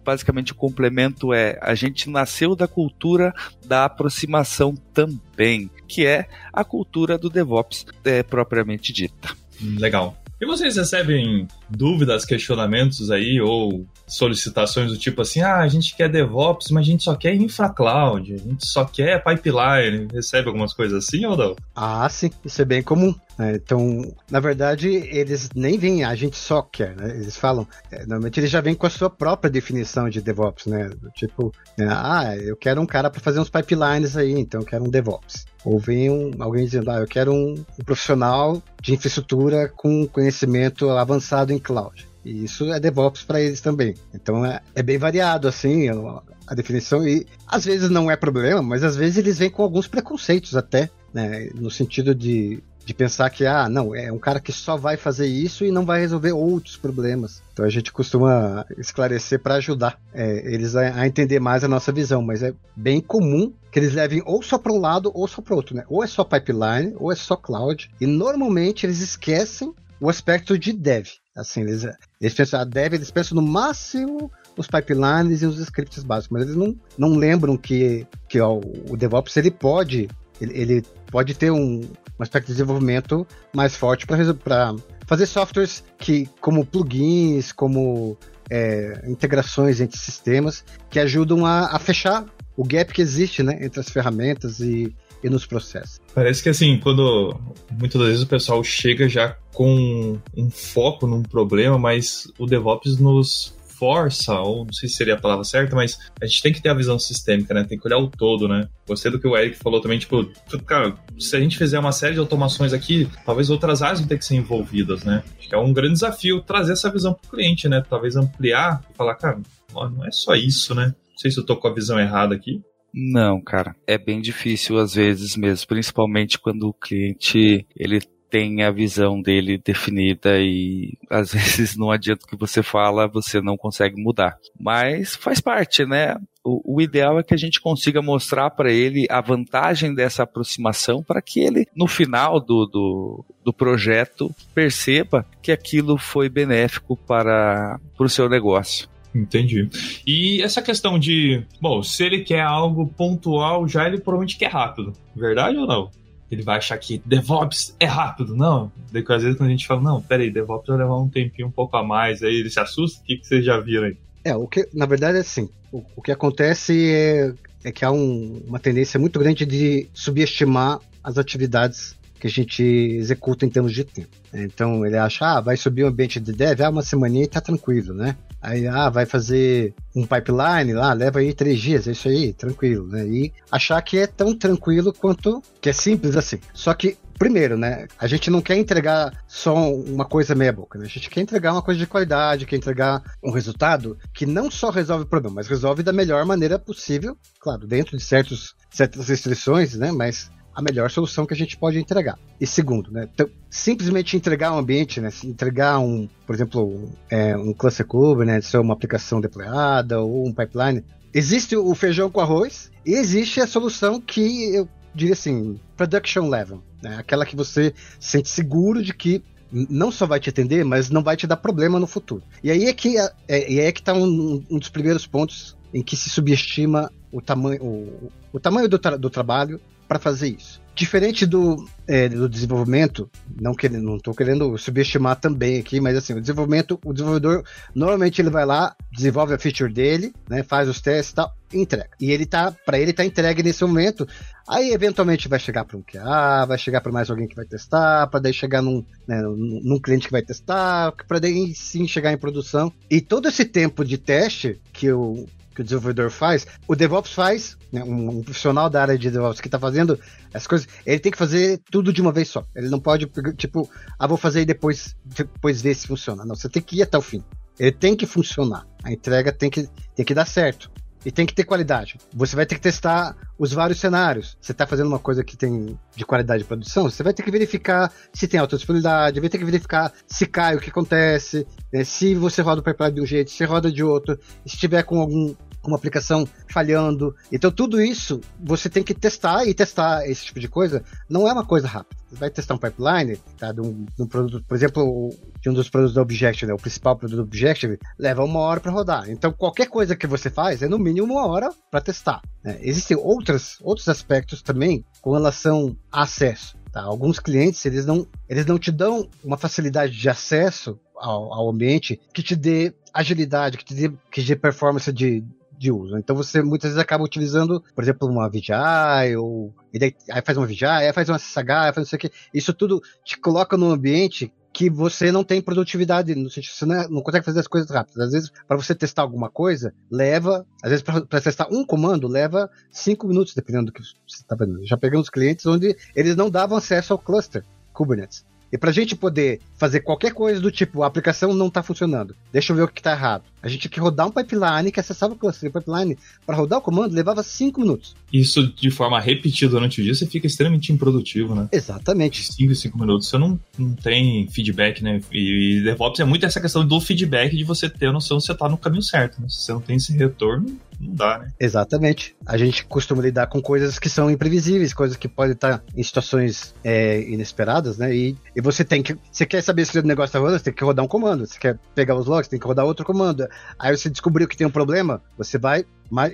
basicamente 0.05 0.53
o 0.53 0.55
complemento 0.55 1.35
é 1.35 1.59
a 1.61 1.75
gente 1.75 2.09
nasceu 2.09 2.55
da 2.55 2.69
cultura 2.69 3.35
da 3.65 3.85
aproximação 3.87 4.75
também, 4.95 5.69
que 5.89 6.07
é 6.07 6.29
a 6.53 6.63
cultura 6.63 7.19
do 7.19 7.29
DevOps 7.29 7.87
é, 8.05 8.23
propriamente 8.23 8.93
dita. 8.93 9.35
Legal. 9.61 10.17
E 10.39 10.45
vocês 10.45 10.77
recebem 10.77 11.49
dúvidas, 11.71 12.27
questionamentos 12.27 13.11
aí, 13.11 13.41
ou 13.41 13.87
solicitações 14.07 14.91
do 14.91 14.99
tipo 14.99 15.23
assim, 15.23 15.41
ah, 15.41 15.61
a 15.61 15.69
gente 15.69 15.97
quer 15.97 16.11
DevOps, 16.11 16.71
mas 16.71 16.83
a 16.83 16.91
gente 16.91 17.05
só 17.05 17.15
quer 17.15 17.35
InfraCloud, 17.35 18.35
a 18.35 18.37
gente 18.37 18.69
só 18.69 18.85
quer 18.85 19.25
pipeline, 19.25 20.07
recebe 20.13 20.49
algumas 20.49 20.75
coisas 20.75 21.05
assim 21.05 21.25
ou 21.25 21.37
não? 21.37 21.57
Ah, 21.75 22.07
sim, 22.11 22.31
isso 22.45 22.61
é 22.61 22.67
bem 22.67 22.83
comum. 22.83 23.15
Né? 23.39 23.55
Então, 23.55 24.15
na 24.31 24.41
verdade, 24.41 24.89
eles 24.89 25.51
nem 25.55 25.79
vêm, 25.79 26.05
a 26.05 26.15
gente 26.15 26.37
só 26.37 26.63
quer, 26.63 26.97
né? 26.97 27.11
Eles 27.11 27.37
falam, 27.37 27.67
é, 27.91 28.01
normalmente 28.01 28.41
eles 28.41 28.51
já 28.51 28.61
vêm 28.61 28.75
com 28.75 28.87
a 28.87 28.91
sua 28.91 29.11
própria 29.11 29.51
definição 29.51 30.09
de 30.09 30.21
DevOps, 30.21 30.67
né? 30.67 30.91
Tipo, 31.15 31.53
né? 31.77 31.87
ah, 31.91 32.37
eu 32.37 32.57
quero 32.57 32.81
um 32.81 32.87
cara 32.87 33.11
para 33.11 33.21
fazer 33.21 33.41
uns 33.41 33.51
pipelines 33.51 34.17
aí, 34.17 34.33
então 34.33 34.61
eu 34.61 34.67
quero 34.67 34.85
um 34.85 34.91
DevOps. 34.91 35.45
Ou 35.65 35.79
vem 35.79 36.11
um, 36.11 36.31
alguém 36.39 36.65
dizendo, 36.65 36.91
ah, 36.91 36.99
eu 37.01 37.07
quero 37.07 37.33
um, 37.33 37.53
um 37.79 37.85
profissional 37.85 38.63
de 38.81 38.95
infraestrutura 38.95 39.69
com 39.69 40.07
conhecimento 40.07 40.89
avançado 40.91 41.53
em 41.53 41.59
cloud. 41.59 42.07
E 42.25 42.45
isso 42.45 42.73
é 42.73 42.81
DevOps 42.81 43.23
para 43.23 43.41
eles 43.41 43.61
também. 43.61 43.95
Então 44.13 44.45
é, 44.45 44.61
é 44.75 44.83
bem 44.83 44.99
variado, 44.99 45.47
assim, 45.47 45.89
a, 45.89 46.23
a, 46.49 46.55
definição. 46.55 47.07
E 47.07 47.25
às 47.47 47.65
vezes 47.65 47.89
não 47.89 48.11
é 48.11 48.17
problema, 48.17 48.61
mas 48.63 48.83
às 48.83 48.97
vezes 48.97 49.19
eles 49.19 49.39
vêm 49.39 49.51
com 49.51 49.63
alguns 49.63 49.87
preconceitos 49.87 50.57
até, 50.57 50.91
né? 51.15 51.51
No 51.55 51.71
sentido 51.71 52.15
de 52.15 52.61
de 52.87 52.95
pensar 52.95 53.29
que, 53.31 53.45
ah, 53.45 53.69
não, 53.69 53.93
é 53.93 54.13
um 54.13 54.19
cara 54.19 54.39
que 54.39 54.53
só 54.53 54.77
vai 54.77 54.97
fazer 54.97 55.27
isso 55.27 55.65
e 55.65 55.73
não 55.73 55.85
vai 55.85 55.99
resolver 55.99 56.31
outros 56.31 56.77
problemas. 56.77 57.43
Então 57.53 57.65
a 57.65 57.69
gente 57.69 57.91
costuma 57.91 58.65
esclarecer 58.79 59.41
para 59.41 59.57
ajudar 59.57 59.99
é, 60.15 60.37
eles 60.55 60.77
a, 60.77 61.01
a, 61.01 61.07
entender 61.07 61.41
mais 61.41 61.65
a 61.65 61.69
nossa 61.69 61.91
visão, 61.91 62.23
mas 62.23 62.45
é 62.45 62.55
bem 62.77 63.01
comum 63.01 63.53
que 63.73 63.81
eles 63.81 63.93
levem 63.93 64.23
ou 64.25 64.41
só 64.41 64.57
para 64.57 64.73
um 64.73 64.79
lado 64.79 65.11
ou 65.13 65.27
só 65.27 65.43
para 65.43 65.57
outro, 65.57 65.75
né? 65.75 65.83
Ou 65.89 66.05
é 66.05 66.07
só 66.07 66.23
pipeline, 66.23 66.95
ou 66.97 67.11
é 67.11 67.17
só 67.17 67.35
cloud, 67.35 67.91
e 68.01 68.07
normalmente 68.07 68.87
eles 68.87 69.01
esquecem 69.01 69.75
o 70.01 70.09
aspecto 70.09 70.57
de 70.57 70.73
dev. 70.73 71.09
Assim, 71.37 71.63
eles, 71.63 71.85
eles 72.21 72.35
pensam, 72.35 72.61
a 72.61 72.65
dev, 72.65 72.95
eles 72.95 73.11
pensam 73.11 73.35
no 73.35 73.43
máximo 73.43 74.31
os 74.57 74.69
pipelines 74.69 75.43
e 75.43 75.47
os 75.47 75.59
scripts 75.59 76.05
básicos, 76.05 76.39
mas 76.39 76.43
eles 76.45 76.57
não, 76.57 76.77
não 76.97 77.17
lembram 77.17 77.57
que, 77.57 78.07
que 78.29 78.41
ó, 78.41 78.61
o 78.89 78.97
DevOps 78.97 79.37
ele 79.37 79.51
pode 79.51 80.09
ele, 80.41 80.59
ele 80.59 80.85
pode 81.11 81.35
ter 81.35 81.51
um, 81.51 81.81
um 81.81 82.23
aspecto 82.23 82.47
de 82.47 82.53
desenvolvimento 82.53 83.27
mais 83.55 83.77
forte 83.77 84.07
para 84.07 84.75
fazer 85.07 85.27
softwares 85.27 85.85
que, 85.99 86.29
como 86.41 86.65
plugins, 86.65 87.53
como 87.53 88.17
é, 88.51 89.03
integrações 89.07 89.81
entre 89.81 89.99
sistemas, 89.99 90.65
que 90.91 90.99
ajudam 90.99 91.45
a, 91.45 91.75
a, 91.75 91.79
fechar 91.79 92.25
o 92.57 92.65
gap 92.65 92.93
que 92.93 93.03
existe 93.03 93.43
né, 93.43 93.59
entre 93.61 93.81
as 93.81 93.89
ferramentas 93.89 94.61
e, 94.61 94.95
e 95.23 95.29
nos 95.29 95.47
processos. 95.47 96.01
Parece 96.15 96.43
que 96.43 96.49
assim, 96.49 96.79
quando 96.79 97.39
muitas 97.73 98.01
vezes 98.01 98.23
o 98.23 98.27
pessoal 98.27 98.63
chega 98.65 99.09
já 99.09 99.37
com 99.53 100.19
um 100.37 100.51
foco 100.51 101.07
num 101.07 101.23
problema, 101.23 101.79
mas 101.79 102.29
o 102.39 102.47
DevOps 102.47 102.99
nos 102.99 103.56
força, 103.79 104.35
ou 104.41 104.65
não 104.65 104.73
sei 104.73 104.89
se 104.89 104.97
seria 104.97 105.15
a 105.15 105.21
palavra 105.21 105.45
certa, 105.45 105.77
mas 105.77 105.99
a 106.21 106.27
gente 106.27 106.43
tem 106.43 106.53
que 106.53 106.63
ter 106.63 106.69
a 106.69 106.75
visão 106.75 106.99
sistêmica, 106.99 107.55
né? 107.55 107.65
Tem 107.65 107.79
que 107.79 107.87
olhar 107.87 107.99
o 107.99 108.09
todo, 108.09 108.49
né? 108.49 108.69
Gostei 108.87 109.11
do 109.11 109.19
que 109.19 109.29
o 109.29 109.37
Eric 109.37 109.57
falou 109.57 109.81
também, 109.81 109.99
tipo, 109.99 110.25
cara, 110.67 110.95
se 111.19 111.37
a 111.37 111.41
gente 111.41 111.59
fizer 111.59 111.79
uma 111.79 111.93
série 111.93 112.15
de 112.15 112.21
automações 112.21 112.73
aqui, 112.73 113.09
talvez 113.25 113.51
outras 113.51 113.83
áreas 113.83 114.01
vão 114.01 114.09
ter 114.09 114.19
que 114.19 114.25
ser 114.25 114.37
envolvidas, 114.37 115.05
né? 115.05 115.23
Acho 115.39 115.49
que 115.49 115.55
é 115.55 115.59
um 115.59 115.73
grande 115.73 115.95
desafio 115.95 116.41
trazer 116.41 116.73
essa 116.73 116.91
visão 116.91 117.15
para 117.15 117.27
o 117.27 117.31
cliente, 117.31 117.69
né? 117.69 117.83
Talvez 117.89 118.17
ampliar 118.17 118.83
e 118.91 118.97
falar, 118.97 119.15
cara, 119.17 119.41
não 119.73 120.07
é 120.07 120.11
só 120.11 120.35
isso, 120.35 120.75
né? 120.75 120.95
Não 121.11 121.19
sei 121.19 121.31
se 121.31 121.39
eu 121.39 121.47
tô 121.47 121.57
com 121.57 121.69
a 121.69 121.75
visão 121.75 121.99
errada 121.99 122.35
aqui. 122.35 122.61
Não, 122.99 123.41
cara, 123.43 123.77
é 123.87 123.99
bem 123.99 124.23
difícil 124.23 124.79
às 124.79 124.95
vezes 124.95 125.37
mesmo, 125.37 125.67
principalmente 125.67 126.39
quando 126.39 126.69
o 126.69 126.73
cliente 126.73 127.67
ele 127.77 128.01
tem 128.37 128.63
a 128.63 128.71
visão 128.71 129.23
dele 129.23 129.57
definida 129.57 130.39
e 130.39 130.93
às 131.09 131.33
vezes 131.33 131.75
não 131.75 131.91
adianta 131.91 132.27
o 132.27 132.29
que 132.29 132.37
você 132.37 132.63
fala, 132.63 133.09
você 133.09 133.41
não 133.41 133.57
consegue 133.57 133.99
mudar. 133.99 134.37
Mas 134.61 135.17
faz 135.17 135.41
parte, 135.41 135.87
né? 135.87 136.17
O, 136.45 136.77
o 136.77 136.81
ideal 136.83 137.19
é 137.19 137.23
que 137.23 137.33
a 137.33 137.37
gente 137.37 137.61
consiga 137.61 138.03
mostrar 138.03 138.51
para 138.51 138.71
ele 138.71 139.07
a 139.09 139.23
vantagem 139.23 139.95
dessa 139.95 140.23
aproximação 140.23 141.03
para 141.03 141.23
que 141.23 141.41
ele, 141.41 141.67
no 141.75 141.89
final 141.89 142.39
do, 142.39 142.67
do, 142.67 143.25
do, 143.43 143.53
projeto, 143.53 144.31
perceba 144.55 145.27
que 145.43 145.51
aquilo 145.51 145.97
foi 145.97 146.29
benéfico 146.29 146.95
para, 146.95 147.81
o 147.99 148.09
seu 148.09 148.29
negócio. 148.29 148.87
Entendi. 149.15 149.69
E 150.07 150.43
essa 150.43 150.61
questão 150.61 150.99
de, 150.99 151.43
bom, 151.59 151.83
se 151.83 152.05
ele 152.05 152.21
quer 152.21 152.43
algo 152.43 152.87
pontual, 152.87 153.67
já 153.67 153.87
ele 153.87 153.99
provavelmente 153.99 154.37
quer 154.37 154.51
rápido. 154.51 154.93
Verdade 155.17 155.57
ou 155.57 155.67
não? 155.67 155.91
Ele 156.31 156.43
vai 156.43 156.59
achar 156.59 156.77
que 156.79 157.01
DevOps 157.05 157.75
é 157.79 157.87
rápido. 157.87 158.35
Não. 158.35 158.71
Daí, 158.91 159.05
às 159.09 159.23
vezes, 159.23 159.39
quando 159.39 159.49
a 159.49 159.53
gente 159.53 159.67
fala, 159.67 159.81
não, 159.81 160.03
peraí, 160.03 160.31
DevOps 160.31 160.67
vai 160.69 160.79
levar 160.79 160.99
um 160.99 161.09
tempinho 161.09 161.49
um 161.49 161.51
pouco 161.53 161.77
a 161.77 161.85
mais, 161.85 162.23
aí 162.23 162.35
ele 162.35 162.51
se 162.51 162.61
assusta. 162.61 163.01
O 163.01 163.05
que, 163.05 163.17
que 163.19 163.27
vocês 163.27 163.45
já 163.45 163.59
viram 163.61 163.85
aí? 163.85 163.97
É, 164.25 164.35
o 164.35 164.47
que, 164.47 164.69
na 164.75 164.87
verdade, 164.87 165.19
é 165.19 165.21
assim. 165.21 165.49
O, 165.71 165.85
o 165.95 166.03
que 166.03 166.11
acontece 166.11 166.93
é, 166.93 167.33
é 167.65 167.73
que 167.73 167.85
há 167.85 167.93
um, 167.93 168.43
uma 168.47 168.59
tendência 168.59 168.99
muito 168.99 169.19
grande 169.19 169.47
de 169.47 169.89
subestimar 169.95 170.81
as 171.03 171.19
atividades 171.19 171.97
que 172.19 172.27
a 172.27 172.31
gente 172.31 172.63
executa 172.63 173.47
em 173.47 173.51
termos 173.51 173.73
de 173.73 173.85
tempo. 173.85 174.09
Então 174.33 174.85
ele 174.85 174.97
acha, 174.97 175.37
ah, 175.37 175.41
vai 175.41 175.57
subir 175.57 175.85
o 175.85 175.87
ambiente 175.87 176.19
de 176.19 176.33
dev, 176.33 176.61
ah, 176.61 176.71
uma 176.71 176.83
semaninha 176.83 177.25
e 177.25 177.29
tá 177.29 177.41
tranquilo, 177.41 177.95
né? 177.95 178.17
Aí, 178.47 178.65
ah, 178.69 178.89
vai 178.89 179.05
fazer 179.05 179.75
um 179.93 180.07
pipeline 180.07 180.73
lá, 180.73 180.93
leva 180.93 181.19
aí 181.19 181.35
três 181.35 181.59
dias, 181.59 181.89
é 181.89 181.91
isso 181.91 182.07
aí, 182.07 182.33
tranquilo, 182.33 182.87
né? 182.87 183.05
E 183.05 183.33
achar 183.51 183.83
que 183.83 183.99
é 183.99 184.07
tão 184.07 184.33
tranquilo 184.39 184.93
quanto 184.93 185.43
que 185.61 185.69
é 185.69 185.73
simples 185.73 186.17
assim. 186.17 186.39
Só 186.55 186.73
que 186.73 186.97
primeiro, 187.19 187.59
né? 187.59 187.89
A 187.99 188.07
gente 188.07 188.31
não 188.31 188.41
quer 188.41 188.57
entregar 188.57 189.13
só 189.27 189.73
uma 189.73 190.05
coisa 190.05 190.33
meia 190.33 190.53
boca, 190.53 190.79
né? 190.79 190.85
A 190.85 190.89
gente 190.89 191.11
quer 191.11 191.23
entregar 191.23 191.55
uma 191.55 191.63
coisa 191.63 191.81
de 191.81 191.89
qualidade, 191.89 192.47
quer 192.47 192.55
entregar 192.55 193.03
um 193.21 193.33
resultado 193.33 193.99
que 194.15 194.25
não 194.25 194.49
só 194.49 194.71
resolve 194.71 195.03
o 195.03 195.09
problema, 195.09 195.35
mas 195.35 195.49
resolve 195.49 195.83
da 195.83 195.93
melhor 195.93 196.25
maneira 196.25 196.57
possível, 196.57 197.19
claro, 197.41 197.67
dentro 197.67 197.97
de 197.97 198.03
certos, 198.05 198.55
certas 198.71 199.09
restrições, 199.09 199.75
né? 199.75 199.91
Mas 199.91 200.31
a 200.57 200.63
melhor 200.63 200.91
solução 200.91 201.27
que 201.27 201.35
a 201.35 201.37
gente 201.37 201.55
pode 201.55 201.79
entregar. 201.79 202.19
E 202.41 202.47
segundo, 202.47 202.91
né, 202.91 203.07
então, 203.13 203.29
simplesmente 203.51 204.17
entregar 204.17 204.53
um 204.55 204.59
ambiente, 204.59 205.03
né, 205.03 205.11
entregar 205.23 205.79
um, 205.79 206.09
por 206.27 206.35
exemplo, 206.35 206.67
um, 206.67 206.91
é, 207.11 207.37
um 207.37 207.53
cluster 207.53 207.87
Kubernetes, 207.87 208.53
ou 208.55 208.63
uma 208.63 208.73
aplicação 208.73 209.21
deployada, 209.21 210.01
ou 210.01 210.27
um 210.27 210.33
pipeline, 210.33 210.83
existe 211.13 211.55
o 211.55 211.75
feijão 211.75 212.11
com 212.11 212.21
arroz 212.21 212.71
e 212.87 212.95
existe 212.95 213.39
a 213.39 213.47
solução 213.47 214.01
que 214.01 214.55
eu 214.55 214.67
diria 214.95 215.13
assim, 215.13 215.61
production 215.77 216.27
level, 216.31 216.63
né, 216.83 216.97
aquela 216.99 217.27
que 217.27 217.37
você 217.37 217.75
sente 218.01 218.31
seguro 218.31 218.83
de 218.83 218.95
que 218.95 219.23
não 219.53 219.93
só 219.93 220.07
vai 220.07 220.19
te 220.19 220.31
atender, 220.31 220.65
mas 220.65 220.89
não 220.89 221.03
vai 221.03 221.17
te 221.17 221.27
dar 221.27 221.37
problema 221.37 221.79
no 221.79 221.87
futuro. 221.87 222.23
E 222.43 222.51
aí 222.51 222.65
é 222.65 222.73
que 222.73 222.99
é, 222.99 223.13
é, 223.29 223.67
é 223.67 223.73
que 223.73 223.81
está 223.81 223.93
um, 223.93 224.43
um, 224.51 224.59
dos 224.59 224.71
primeiros 224.71 225.07
pontos 225.07 225.57
em 225.73 225.83
que 225.83 225.97
se 225.97 226.09
subestima 226.09 226.91
o 227.13 227.21
tamanho, 227.21 227.63
o, 227.63 228.13
o 228.33 228.41
tamanho 228.41 228.69
do, 228.69 228.79
tra 228.79 228.97
do 228.97 229.09
trabalho 229.09 229.61
para 229.87 229.99
fazer 229.99 230.29
isso. 230.29 230.61
Diferente 230.77 231.25
do, 231.25 231.67
é, 231.89 232.07
do 232.07 232.29
desenvolvimento, 232.29 233.11
não 233.41 233.55
querendo, 233.55 233.83
não 233.83 233.97
estou 233.97 234.15
querendo 234.15 234.59
subestimar 234.59 235.17
também 235.17 235.59
aqui, 235.59 235.81
mas 235.81 235.97
assim, 235.97 236.13
o 236.13 236.21
desenvolvimento, 236.21 236.79
o 236.85 236.93
desenvolvedor 236.93 237.43
normalmente 237.75 238.21
ele 238.21 238.29
vai 238.29 238.45
lá, 238.45 238.77
desenvolve 238.93 239.33
a 239.33 239.39
feature 239.39 239.73
dele, 239.73 240.13
né, 240.29 240.43
faz 240.43 240.69
os 240.69 240.79
testes 240.83 241.13
e 241.13 241.15
tal, 241.15 241.35
entrega. 241.51 241.89
E 241.99 242.11
ele 242.11 242.27
tá, 242.27 242.53
para 242.53 242.79
ele 242.79 242.93
tá 242.93 243.07
entregue 243.07 243.43
nesse 243.43 243.65
momento. 243.65 244.07
Aí 244.47 244.71
eventualmente 244.71 245.29
vai 245.29 245.39
chegar 245.39 245.65
para 245.65 245.79
um 245.79 245.83
QA, 245.83 246.45
vai 246.47 246.59
chegar 246.59 246.83
para 246.83 246.93
mais 246.93 247.09
alguém 247.09 247.27
que 247.27 247.35
vai 247.35 247.47
testar, 247.47 248.07
para 248.09 248.21
daí 248.21 248.35
chegar 248.35 248.61
num, 248.61 248.85
né, 249.09 249.23
num 249.23 249.81
cliente 249.81 250.09
que 250.09 250.13
vai 250.13 250.21
testar, 250.21 250.93
para 251.09 251.19
daí 251.19 251.55
sim 251.55 251.89
chegar 251.89 252.13
em 252.13 252.19
produção. 252.19 252.71
E 252.91 253.01
todo 253.01 253.29
esse 253.29 253.47
tempo 253.47 253.83
de 253.83 253.97
teste 253.97 254.61
que 254.75 254.93
o 254.93 255.27
que 255.57 255.63
o 255.63 255.65
desenvolvedor 255.65 256.11
faz, 256.11 256.47
o 256.69 256.77
DevOps 256.77 257.15
faz, 257.15 257.57
né, 257.73 257.83
um, 257.83 258.19
um, 258.19 258.23
profissional 258.23 258.69
da 258.69 258.83
área 258.83 258.99
de 258.99 259.11
DevOps 259.11 259.41
que 259.41 259.49
está 259.49 259.59
fazendo 259.59 259.99
as 260.35 260.47
coisas, 260.47 260.69
ele 260.85 261.01
tem 261.01 261.11
que 261.11 261.17
fazer 261.17 261.61
tudo 261.71 261.93
de 261.93 262.03
uma 262.03 262.13
vez 262.13 262.29
só. 262.29 262.45
Ele 262.55 262.69
não 262.69 262.79
pode, 262.79 263.11
tipo, 263.37 263.69
ah, 263.99 264.07
vou 264.07 264.19
fazer 264.19 264.43
e 264.43 264.45
depois, 264.45 264.95
depois 265.03 265.63
ver 265.63 265.75
se 265.75 265.87
funciona. 265.87 266.27
Não, 266.27 266.37
você 266.37 266.49
tem 266.49 266.63
que 266.63 266.77
ir 266.77 266.83
até 266.83 266.99
o 266.99 267.03
fim. 267.03 267.25
Ele 267.59 267.73
tem 267.73 267.97
que 267.97 268.05
funcionar. 268.05 268.67
A 268.85 268.93
entrega 268.93 269.33
tem 269.33 269.49
que, 269.49 269.67
tem 269.95 270.05
que 270.05 270.15
dar 270.15 270.27
certo. 270.27 270.71
e 271.07 271.11
tem 271.13 271.25
que 271.25 271.33
ter 271.33 271.45
qualidade. 271.45 271.99
Você 272.13 272.35
vai 272.35 272.45
ter 272.45 272.57
que 272.57 272.61
testar 272.61 273.17
os 273.39 273.53
vários 273.53 273.79
cenários. 273.79 274.37
Você 274.41 274.51
está 274.51 274.67
fazendo 274.67 274.89
uma 274.89 274.99
coisa 274.99 275.23
que 275.23 275.37
tem 275.37 275.79
de 275.95 276.05
qualidade 276.05 276.43
de 276.43 276.49
produção, 276.49 276.91
você 276.91 277.01
vai 277.01 277.15
ter 277.15 277.23
que 277.23 277.31
verificar 277.31 277.93
se 278.13 278.27
tem 278.27 278.41
alta 278.41 278.57
disponibilidade, 278.57 279.21
vai 279.21 279.29
ter 279.29 279.39
que 279.39 279.45
verificar 279.45 279.93
se 280.05 280.27
cai 280.27 280.57
o 280.57 280.61
que 280.61 280.69
acontece, 280.69 281.47
né, 281.73 281.85
se 281.85 282.15
você 282.17 282.43
roda 282.43 282.61
o 282.61 282.65
pipeline 282.65 282.97
de 282.97 283.01
um 283.01 283.07
jeito, 283.07 283.31
se 283.31 283.45
roda 283.45 283.71
de 283.71 283.85
outro, 283.85 284.19
se 284.45 284.57
tiver 284.57 284.83
com 284.83 285.01
algum 285.01 285.33
uma 285.71 285.77
aplicação 285.77 286.29
falhando. 286.49 287.15
Então, 287.31 287.51
tudo 287.51 287.81
isso 287.81 288.21
você 288.43 288.69
tem 288.69 288.83
que 288.83 288.95
testar 288.95 289.47
e 289.47 289.55
testar 289.55 290.07
esse 290.09 290.25
tipo 290.25 290.41
de 290.41 290.49
coisa 290.49 290.83
não 291.09 291.29
é 291.29 291.33
uma 291.33 291.45
coisa 291.45 291.67
rápida. 291.67 291.97
Você 292.09 292.17
vai 292.17 292.31
testar 292.31 292.55
um 292.55 292.59
pipeline, 292.59 293.17
tá? 293.39 293.53
De 293.53 293.61
um, 293.61 293.85
de 293.85 294.03
um 294.03 294.07
produto, 294.07 294.45
por 294.47 294.55
exemplo, 294.55 295.11
de 295.41 295.51
um 295.51 295.55
dos 295.55 295.69
produtos 295.69 295.95
da 295.95 296.03
Objective, 296.03 296.47
né? 296.47 296.55
o 296.55 296.59
principal 296.59 296.97
produto 296.97 297.17
da 297.17 297.23
Objective, 297.23 297.79
leva 297.99 298.25
uma 298.25 298.41
hora 298.41 298.61
para 298.61 298.73
rodar. 298.73 299.11
Então, 299.11 299.33
qualquer 299.33 299.69
coisa 299.69 299.97
que 299.97 300.07
você 300.07 300.31
faz 300.31 300.63
é 300.63 300.69
no 300.69 300.79
mínimo 300.79 301.13
uma 301.13 301.27
hora 301.27 301.51
para 301.71 301.81
testar. 301.81 302.23
Né? 302.45 302.59
Existem 302.61 302.97
outras, 302.97 303.59
outros 303.61 303.89
aspectos 303.89 304.41
também 304.41 304.85
com 305.01 305.13
relação 305.13 305.77
a 305.91 306.03
acesso. 306.03 306.57
Tá? 306.73 306.83
Alguns 306.83 307.19
clientes, 307.19 307.65
eles 307.65 307.87
não, 307.87 308.07
eles 308.29 308.47
não 308.47 308.59
te 308.59 308.71
dão 308.71 309.09
uma 309.25 309.37
facilidade 309.37 309.99
de 309.99 310.09
acesso 310.09 310.79
ao, 310.97 311.33
ao, 311.33 311.51
ambiente 311.51 312.01
que 312.13 312.23
te 312.23 312.35
dê 312.37 312.75
agilidade, 312.93 313.59
que 313.59 313.65
te 313.65 313.75
dê, 313.75 313.93
que 314.11 314.23
dê 314.23 314.37
performance 314.37 314.93
de, 314.93 315.25
de 315.59 315.73
uso. 315.73 315.97
Então 315.97 316.15
você 316.15 316.43
muitas 316.43 316.71
vezes 316.71 316.83
acaba 316.83 317.05
utilizando, 317.05 317.63
por 317.75 317.83
exemplo, 317.83 318.09
uma 318.09 318.29
VGI, 318.29 319.17
ou 319.17 319.55
daí, 319.75 319.95
aí 320.11 320.23
faz 320.25 320.37
uma 320.37 320.47
VGI, 320.47 320.65
aí 320.67 320.93
faz 320.93 321.09
uma 321.09 321.19
SSH, 321.19 321.47
faz 321.47 321.77
não 321.77 321.85
sei 321.85 321.97
o 321.97 322.01
que. 322.01 322.11
Isso 322.33 322.53
tudo 322.53 322.81
te 323.05 323.19
coloca 323.19 323.57
num 323.57 323.71
ambiente 323.71 324.33
que 324.57 324.71
você 324.71 325.13
não 325.13 325.23
tem 325.23 325.43
produtividade, 325.43 326.15
no 326.15 326.31
sentido 326.31 326.55
você 326.55 326.65
não, 326.65 326.75
é, 326.75 326.89
não 326.89 327.03
consegue 327.03 327.27
fazer 327.27 327.41
as 327.41 327.47
coisas 327.47 327.71
rápidas. 327.71 328.07
Às 328.07 328.13
vezes, 328.13 328.33
para 328.49 328.57
você 328.57 328.75
testar 328.75 329.03
alguma 329.03 329.29
coisa, 329.29 329.75
leva, 329.91 330.47
às 330.63 330.71
vezes, 330.71 330.83
para 330.83 331.21
testar 331.21 331.49
um 331.51 331.63
comando, 331.63 332.09
leva 332.09 332.51
cinco 332.71 333.07
minutos, 333.07 333.35
dependendo 333.35 333.67
do 333.67 333.73
que 333.73 333.83
você 333.83 333.93
está 334.09 334.35
vendo. 334.35 334.67
Já 334.67 334.79
pegamos 334.79 335.11
clientes 335.11 335.45
onde 335.45 335.77
eles 335.95 336.17
não 336.17 336.31
davam 336.31 336.57
acesso 336.57 336.95
ao 336.95 336.99
cluster 336.99 337.45
Kubernetes. 337.75 338.25
E 338.53 338.59
para 338.59 338.71
a 338.71 338.73
gente 338.73 338.95
poder 338.95 339.41
fazer 339.57 339.81
qualquer 339.81 340.13
coisa 340.13 340.41
do 340.41 340.51
tipo, 340.51 340.83
a 340.83 340.87
aplicação 340.87 341.35
não 341.35 341.49
está 341.49 341.63
funcionando, 341.63 342.15
deixa 342.33 342.53
eu 342.53 342.57
ver 342.57 342.63
o 342.63 342.69
que 342.69 342.81
está 342.81 342.93
errado. 342.93 343.25
A 343.43 343.49
gente 343.49 343.61
tinha 343.61 343.71
que 343.71 343.81
rodar 343.81 344.09
um 344.09 344.11
pipeline 344.11 344.73
que 344.73 344.81
acessava 344.81 345.15
o 345.15 345.17
cluster. 345.17 345.53
Pipeline, 345.53 345.97
para 346.27 346.35
rodar 346.35 346.59
o 346.59 346.63
comando, 346.63 346.93
levava 346.93 347.23
5 347.23 347.61
minutos. 347.61 347.95
Isso 348.13 348.45
de 348.53 348.71
forma 348.71 348.99
repetida 348.99 349.53
durante 349.53 349.81
o 349.81 349.85
dia, 349.85 349.95
você 349.95 350.05
fica 350.05 350.27
extremamente 350.27 350.73
improdutivo, 350.73 351.33
né? 351.33 351.49
Exatamente. 351.53 352.33
5 352.33 352.55
5 352.57 352.79
minutos, 352.79 353.09
você 353.09 353.19
não, 353.19 353.39
não 353.57 353.73
tem 353.75 354.29
feedback, 354.31 354.83
né? 354.83 355.01
E, 355.13 355.59
e 355.59 355.63
DevOps 355.63 356.01
é 356.01 356.05
muito 356.05 356.27
essa 356.27 356.41
questão 356.41 356.67
do 356.67 356.81
feedback 356.81 357.37
de 357.37 357.45
você 357.45 357.69
ter 357.69 357.87
a 357.87 357.93
noção 357.93 358.19
se 358.19 358.27
você 358.27 358.33
está 358.33 358.49
no 358.49 358.59
caminho 358.59 358.83
certo. 358.83 359.21
Né? 359.21 359.29
Se 359.29 359.43
você 359.43 359.53
não 359.53 359.61
tem 359.61 359.77
esse 359.77 359.93
retorno, 359.97 360.59
não 360.79 360.95
dá, 360.95 361.19
né? 361.19 361.33
Exatamente. 361.41 362.17
A 362.27 362.37
gente 362.37 362.65
costuma 362.65 363.03
lidar 363.03 363.27
com 363.27 363.41
coisas 363.41 363.79
que 363.79 363.89
são 363.89 364.11
imprevisíveis, 364.11 364.75
coisas 364.75 364.97
que 364.97 365.09
podem 365.09 365.33
estar 365.33 365.63
em 365.75 365.83
situações 365.83 366.55
é, 366.63 367.01
inesperadas, 367.03 367.79
né? 367.79 367.95
E, 367.95 368.17
e 368.35 368.41
você 368.41 368.65
tem 368.65 368.83
que. 368.83 368.97
Você 369.11 369.25
quer 369.25 369.43
saber 369.43 369.65
se 369.65 369.79
o 369.79 369.83
negócio 369.83 370.09
está 370.09 370.19
rodando, 370.19 370.39
você 370.39 370.45
tem 370.45 370.55
que 370.55 370.65
rodar 370.65 370.85
um 370.85 370.89
comando. 370.89 371.27
Você 371.27 371.39
quer 371.39 371.59
pegar 371.75 371.97
os 371.97 372.07
logs, 372.07 372.29
tem 372.29 372.39
que 372.39 372.47
rodar 372.47 372.65
outro 372.65 372.85
comando. 372.85 373.27
Aí 373.59 373.77
você 373.77 373.89
descobriu 373.89 374.29
que 374.29 374.37
tem 374.37 374.47
um 374.47 374.51
problema, 374.51 375.03
você 375.17 375.39
vai. 375.39 375.65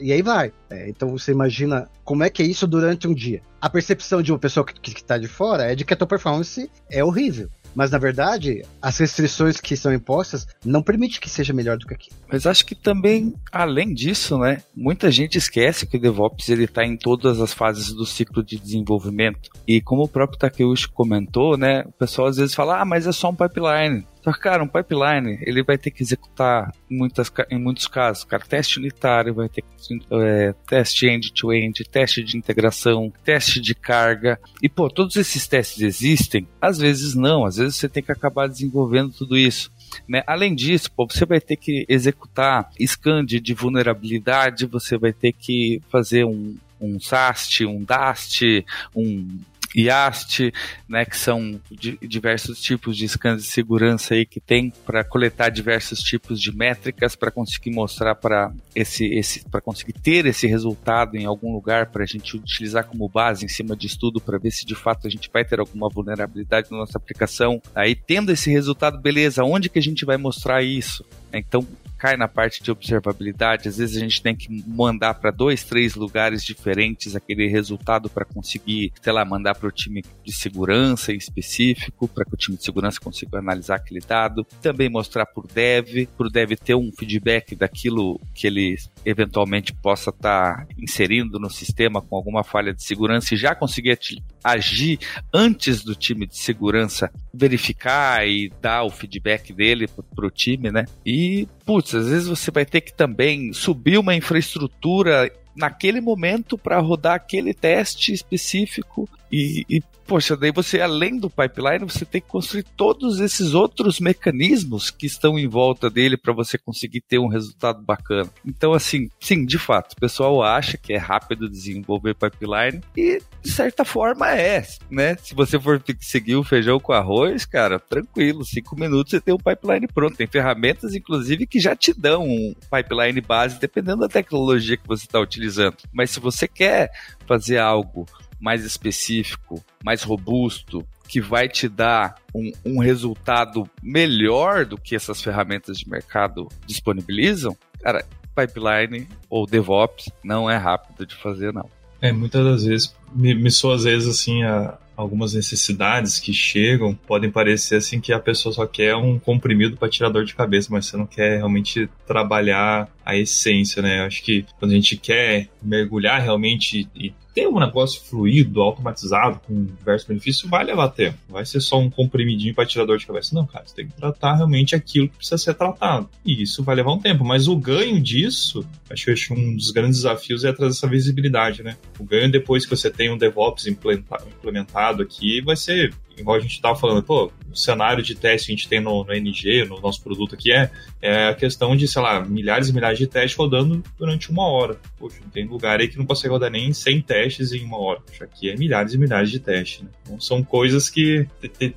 E 0.00 0.12
aí 0.12 0.22
vai. 0.22 0.52
É, 0.70 0.88
então 0.88 1.08
você 1.08 1.32
imagina 1.32 1.88
como 2.04 2.22
é 2.22 2.30
que 2.30 2.42
é 2.42 2.46
isso 2.46 2.66
durante 2.66 3.08
um 3.08 3.14
dia. 3.14 3.40
A 3.60 3.70
percepção 3.70 4.22
de 4.22 4.32
uma 4.32 4.38
pessoa 4.38 4.66
que 4.66 4.90
está 4.90 5.16
de 5.18 5.28
fora 5.28 5.70
é 5.70 5.74
de 5.74 5.84
que 5.84 5.94
a 5.94 5.96
tua 5.96 6.06
performance 6.06 6.70
é 6.90 7.02
horrível. 7.02 7.48
Mas 7.74 7.90
na 7.90 7.98
verdade, 7.98 8.64
as 8.80 8.98
restrições 8.98 9.60
que 9.60 9.76
são 9.76 9.92
impostas 9.92 10.46
não 10.64 10.82
permitem 10.82 11.20
que 11.20 11.30
seja 11.30 11.52
melhor 11.52 11.78
do 11.78 11.86
que 11.86 11.94
aqui. 11.94 12.10
Mas 12.30 12.46
acho 12.46 12.64
que 12.66 12.74
também, 12.74 13.34
além 13.50 13.92
disso, 13.92 14.38
né, 14.38 14.62
muita 14.74 15.10
gente 15.10 15.38
esquece 15.38 15.86
que 15.86 15.96
o 15.96 16.00
DevOps 16.00 16.48
ele 16.48 16.64
está 16.64 16.84
em 16.84 16.96
todas 16.96 17.40
as 17.40 17.52
fases 17.52 17.92
do 17.92 18.06
ciclo 18.06 18.42
de 18.42 18.58
desenvolvimento. 18.58 19.50
E 19.66 19.80
como 19.80 20.02
o 20.04 20.08
próprio 20.08 20.38
Takeuchi 20.38 20.88
comentou, 20.88 21.56
né, 21.56 21.82
o 21.86 21.92
pessoal 21.92 22.28
às 22.28 22.36
vezes 22.36 22.54
fala, 22.54 22.80
ah, 22.80 22.84
mas 22.84 23.06
é 23.06 23.12
só 23.12 23.30
um 23.30 23.34
pipeline. 23.34 24.04
Só 24.22 24.32
que, 24.32 24.38
cara, 24.38 24.62
um 24.62 24.68
pipeline, 24.68 25.38
ele 25.42 25.62
vai 25.62 25.76
ter 25.76 25.90
que 25.90 26.02
executar 26.02 26.72
muitas, 26.88 27.30
em 27.50 27.58
muitos 27.58 27.88
casos, 27.88 28.24
cara, 28.24 28.44
teste 28.44 28.78
unitário, 28.78 29.34
vai 29.34 29.48
ter 29.48 29.62
que, 29.62 30.00
é, 30.12 30.54
teste 30.66 31.06
end-to-end, 31.06 31.82
-end, 31.82 31.88
teste 31.90 32.22
de 32.22 32.36
integração, 32.36 33.12
teste 33.24 33.60
de 33.60 33.74
carga. 33.74 34.38
E, 34.62 34.68
pô, 34.68 34.88
todos 34.88 35.16
esses 35.16 35.46
testes 35.46 35.80
existem? 35.82 36.46
Às 36.60 36.78
vezes 36.78 37.14
não, 37.14 37.44
às 37.44 37.56
vezes 37.56 37.76
você 37.76 37.88
tem 37.88 38.02
que 38.02 38.12
acabar 38.12 38.48
desenvolvendo 38.48 39.12
tudo 39.12 39.36
isso. 39.36 39.70
Né? 40.08 40.22
Além 40.26 40.54
disso, 40.54 40.90
pô, 40.92 41.06
você 41.06 41.26
vai 41.26 41.40
ter 41.40 41.56
que 41.56 41.84
executar 41.88 42.70
scan 42.80 43.24
de 43.24 43.54
vulnerabilidade, 43.54 44.66
você 44.66 44.96
vai 44.96 45.12
ter 45.12 45.32
que 45.32 45.82
fazer 45.90 46.24
um, 46.24 46.56
um 46.80 46.98
SAST, 46.98 47.66
um 47.66 47.82
DAST, 47.82 48.64
um 48.94 49.38
IAST, 49.74 50.52
né, 50.88 51.04
que 51.04 51.16
são 51.16 51.60
diversos 52.00 52.60
tipos 52.60 52.96
de 52.96 53.08
scans 53.08 53.42
de 53.42 53.48
segurança 53.48 54.14
aí 54.14 54.26
que 54.26 54.40
tem 54.40 54.72
para 54.84 55.02
coletar 55.02 55.48
diversos 55.48 56.00
tipos 56.00 56.40
de 56.40 56.54
métricas 56.54 57.16
para 57.16 57.30
conseguir 57.30 57.70
mostrar 57.70 58.14
para 58.14 58.52
esse, 58.74 59.06
esse 59.06 59.48
para 59.48 59.60
conseguir 59.60 59.94
ter 59.94 60.26
esse 60.26 60.46
resultado 60.46 61.16
em 61.16 61.24
algum 61.24 61.52
lugar 61.52 61.86
para 61.86 62.02
a 62.02 62.06
gente 62.06 62.36
utilizar 62.36 62.84
como 62.84 63.08
base 63.08 63.44
em 63.44 63.48
cima 63.48 63.74
de 63.74 63.86
estudo 63.86 64.20
para 64.20 64.38
ver 64.38 64.50
se 64.50 64.66
de 64.66 64.74
fato 64.74 65.06
a 65.06 65.10
gente 65.10 65.30
vai 65.32 65.44
ter 65.44 65.60
alguma 65.60 65.88
vulnerabilidade 65.88 66.70
na 66.70 66.78
nossa 66.78 66.98
aplicação. 66.98 67.60
Aí 67.74 67.94
tendo 67.94 68.30
esse 68.32 68.50
resultado, 68.50 69.00
beleza, 69.00 69.44
onde 69.44 69.68
que 69.68 69.78
a 69.78 69.82
gente 69.82 70.04
vai 70.04 70.16
mostrar 70.16 70.62
isso? 70.62 71.04
Então 71.32 71.66
cai 72.02 72.16
na 72.16 72.26
parte 72.26 72.60
de 72.60 72.68
observabilidade, 72.68 73.68
às 73.68 73.78
vezes 73.78 73.96
a 73.96 74.00
gente 74.00 74.20
tem 74.20 74.34
que 74.34 74.48
mandar 74.66 75.14
para 75.14 75.30
dois, 75.30 75.62
três 75.62 75.94
lugares 75.94 76.42
diferentes 76.42 77.14
aquele 77.14 77.46
resultado 77.46 78.10
para 78.10 78.24
conseguir, 78.24 78.92
sei 79.00 79.12
lá, 79.12 79.24
mandar 79.24 79.54
para 79.54 79.68
o 79.68 79.70
time 79.70 80.02
de 80.24 80.32
segurança 80.32 81.12
em 81.12 81.16
específico, 81.16 82.08
para 82.08 82.24
que 82.24 82.34
o 82.34 82.36
time 82.36 82.56
de 82.56 82.64
segurança 82.64 82.98
consiga 82.98 83.38
analisar 83.38 83.76
aquele 83.76 84.00
dado. 84.00 84.44
Também 84.60 84.88
mostrar 84.88 85.24
para 85.26 85.44
o 85.44 85.46
dev, 85.46 86.08
para 86.18 86.26
o 86.26 86.30
dev 86.30 86.50
ter 86.56 86.74
um 86.74 86.90
feedback 86.90 87.54
daquilo 87.54 88.20
que 88.34 88.48
ele 88.48 88.74
eventualmente 89.04 89.72
possa 89.72 90.10
estar 90.10 90.66
tá 90.66 90.66
inserindo 90.76 91.38
no 91.38 91.48
sistema 91.48 92.02
com 92.02 92.16
alguma 92.16 92.42
falha 92.42 92.74
de 92.74 92.82
segurança 92.82 93.32
e 93.32 93.36
já 93.36 93.54
conseguir 93.54 93.96
agir 94.42 94.98
antes 95.32 95.84
do 95.84 95.94
time 95.94 96.26
de 96.26 96.36
segurança 96.36 97.12
verificar 97.32 98.26
e 98.26 98.52
dar 98.60 98.82
o 98.82 98.90
feedback 98.90 99.52
dele 99.52 99.86
para 99.86 100.26
o 100.26 100.30
time, 100.30 100.72
né? 100.72 100.84
E, 101.06 101.46
putz, 101.64 101.91
às 101.94 102.08
vezes 102.08 102.28
você 102.28 102.50
vai 102.50 102.64
ter 102.64 102.80
que 102.80 102.92
também 102.92 103.52
subir 103.52 103.98
uma 103.98 104.14
infraestrutura 104.14 105.30
naquele 105.54 106.00
momento 106.00 106.56
para 106.56 106.78
rodar 106.78 107.14
aquele 107.14 107.52
teste 107.52 108.12
específico 108.12 109.08
e, 109.32 109.64
e, 109.68 109.82
poxa, 110.06 110.36
daí 110.36 110.52
você, 110.52 110.78
além 110.78 111.18
do 111.18 111.30
pipeline, 111.30 111.84
você 111.84 112.04
tem 112.04 112.20
que 112.20 112.28
construir 112.28 112.64
todos 112.76 113.18
esses 113.18 113.54
outros 113.54 113.98
mecanismos 113.98 114.90
que 114.90 115.06
estão 115.06 115.38
em 115.38 115.48
volta 115.48 115.88
dele 115.88 116.18
para 116.18 116.34
você 116.34 116.58
conseguir 116.58 117.00
ter 117.00 117.18
um 117.18 117.28
resultado 117.28 117.82
bacana. 117.82 118.28
Então, 118.44 118.74
assim, 118.74 119.08
sim, 119.18 119.46
de 119.46 119.58
fato, 119.58 119.92
o 119.92 120.00
pessoal 120.00 120.42
acha 120.42 120.76
que 120.76 120.92
é 120.92 120.98
rápido 120.98 121.48
desenvolver 121.48 122.14
pipeline 122.14 122.82
e, 122.94 123.22
de 123.42 123.50
certa 123.50 123.86
forma, 123.86 124.30
é, 124.30 124.66
né? 124.90 125.16
Se 125.22 125.34
você 125.34 125.58
for 125.58 125.82
seguir 125.98 126.36
o 126.36 126.44
feijão 126.44 126.78
com 126.78 126.92
arroz, 126.92 127.46
cara, 127.46 127.78
tranquilo, 127.78 128.44
cinco 128.44 128.78
minutos 128.78 129.12
você 129.12 129.20
tem 129.20 129.32
o 129.32 129.38
pipeline 129.38 129.88
pronto. 129.88 130.16
Tem 130.16 130.26
ferramentas, 130.26 130.94
inclusive, 130.94 131.46
que 131.46 131.58
já 131.58 131.74
te 131.74 131.94
dão 131.98 132.24
um 132.24 132.54
pipeline 132.70 133.20
base, 133.22 133.58
dependendo 133.58 134.00
da 134.00 134.08
tecnologia 134.08 134.76
que 134.76 134.86
você 134.86 135.06
está 135.06 135.18
utilizando. 135.18 135.76
Mas 135.90 136.10
se 136.10 136.20
você 136.20 136.46
quer 136.46 136.90
fazer 137.26 137.56
algo 137.56 138.06
mais 138.42 138.64
específico, 138.64 139.64
mais 139.84 140.02
robusto, 140.02 140.84
que 141.08 141.20
vai 141.20 141.48
te 141.48 141.68
dar 141.68 142.16
um, 142.34 142.50
um, 142.64 142.78
resultado 142.80 143.68
melhor 143.80 144.66
do 144.66 144.76
que 144.76 144.96
essas 144.96 145.22
ferramentas 145.22 145.78
de 145.78 145.88
mercado 145.88 146.48
disponibilizam, 146.66 147.56
cara, 147.80 148.04
pipeline 148.34 149.06
ou 149.30 149.46
DevOps 149.46 150.10
não 150.24 150.50
é 150.50 150.56
rápido 150.56 151.06
de 151.06 151.14
fazer, 151.14 151.52
não. 151.52 151.68
É, 152.00 152.10
muitas 152.10 152.44
das 152.44 152.64
vezes, 152.64 152.96
me, 153.14 153.32
me 153.32 153.50
soa 153.50 153.76
às 153.76 153.84
vezes 153.84 154.08
assim, 154.08 154.42
a, 154.42 154.76
algumas 154.96 155.34
necessidades 155.34 156.18
que 156.18 156.32
chegam 156.32 156.94
podem 156.94 157.30
parecer 157.30 157.76
assim 157.76 158.00
que 158.00 158.12
a 158.12 158.18
pessoa 158.18 158.52
só 158.52 158.66
quer 158.66 158.96
um 158.96 159.18
comprimido 159.18 159.76
para 159.76 159.88
tirar 159.88 160.08
dor 160.08 160.24
de 160.24 160.34
cabeça, 160.34 160.68
mas 160.70 160.86
você 160.86 160.96
não 160.96 161.06
quer 161.06 161.36
realmente 161.36 161.88
trabalhar 162.06 162.88
a 163.04 163.16
essência, 163.16 163.80
né? 163.80 164.04
Acho 164.04 164.22
que 164.22 164.44
quando 164.58 164.72
a 164.72 164.74
gente 164.74 164.96
quer 164.96 165.48
mergulhar 165.62 166.20
realmente 166.20 166.88
e 166.94 167.12
ter 167.34 167.48
um 167.48 167.58
negócio 167.58 168.02
fluido, 168.02 168.60
automatizado, 168.60 169.40
com 169.46 169.64
diversos 169.64 170.06
benefícios, 170.06 170.50
vai 170.50 170.64
levar 170.64 170.88
tempo. 170.88 171.18
Vai 171.28 171.44
ser 171.44 171.60
só 171.60 171.78
um 171.78 171.90
comprimidinho 171.90 172.54
para 172.54 172.66
tirar 172.66 172.84
dor 172.84 172.98
de 172.98 173.06
cabeça. 173.06 173.34
Não, 173.34 173.46
cara, 173.46 173.64
você 173.66 173.74
tem 173.74 173.86
que 173.86 173.94
tratar 173.94 174.34
realmente 174.34 174.74
aquilo 174.74 175.08
que 175.08 175.16
precisa 175.16 175.38
ser 175.38 175.54
tratado. 175.54 176.08
E 176.24 176.42
isso 176.42 176.62
vai 176.62 176.76
levar 176.76 176.92
um 176.92 176.98
tempo. 176.98 177.24
Mas 177.24 177.48
o 177.48 177.56
ganho 177.56 178.00
disso, 178.00 178.64
acho 178.90 179.14
que 179.14 179.32
um 179.32 179.56
dos 179.56 179.70
grandes 179.70 179.98
desafios 179.98 180.44
é 180.44 180.52
trazer 180.52 180.76
essa 180.76 180.88
visibilidade, 180.88 181.62
né? 181.62 181.76
O 181.98 182.04
ganho 182.04 182.30
depois 182.30 182.64
que 182.64 182.76
você 182.76 182.90
tem 182.90 183.10
um 183.10 183.16
DevOps 183.16 183.66
implementado 183.66 185.02
aqui 185.02 185.40
vai 185.40 185.56
ser 185.56 185.94
igual 186.16 186.36
a 186.36 186.40
gente 186.40 186.52
estava 186.52 186.78
falando, 186.78 187.02
pô, 187.02 187.30
o 187.50 187.56
cenário 187.56 188.02
de 188.02 188.14
teste 188.14 188.46
que 188.46 188.52
a 188.52 188.56
gente 188.56 188.68
tem 188.68 188.80
no, 188.80 189.04
no, 189.04 189.12
NG, 189.12 189.64
no 189.64 189.80
nosso 189.80 190.02
produto 190.02 190.34
aqui, 190.34 190.52
é, 190.52 190.70
é 191.00 191.28
a 191.28 191.34
questão 191.34 191.76
de, 191.76 191.86
sei 191.86 192.02
lá, 192.02 192.24
milhares 192.24 192.68
e 192.68 192.72
milhares 192.72 192.98
de 192.98 193.06
testes 193.06 193.36
rodando 193.36 193.82
durante 193.98 194.30
uma 194.30 194.46
hora. 194.46 194.78
Poxa, 194.98 195.20
tem 195.32 195.46
lugar 195.46 195.80
aí 195.80 195.88
que 195.88 195.98
não 195.98 196.06
consegue 196.06 196.32
rodar 196.32 196.50
nem 196.50 196.72
100 196.72 197.02
testes 197.02 197.52
em 197.52 197.64
uma 197.64 197.78
hora. 197.78 198.00
Poxa, 198.00 198.24
aqui 198.24 198.50
é 198.50 198.56
milhares 198.56 198.94
e 198.94 198.98
milhares 198.98 199.30
de 199.30 199.38
testes, 199.38 199.82
né? 199.82 199.88
Então 200.02 200.20
são 200.20 200.42
coisas 200.42 200.88
que 200.88 201.26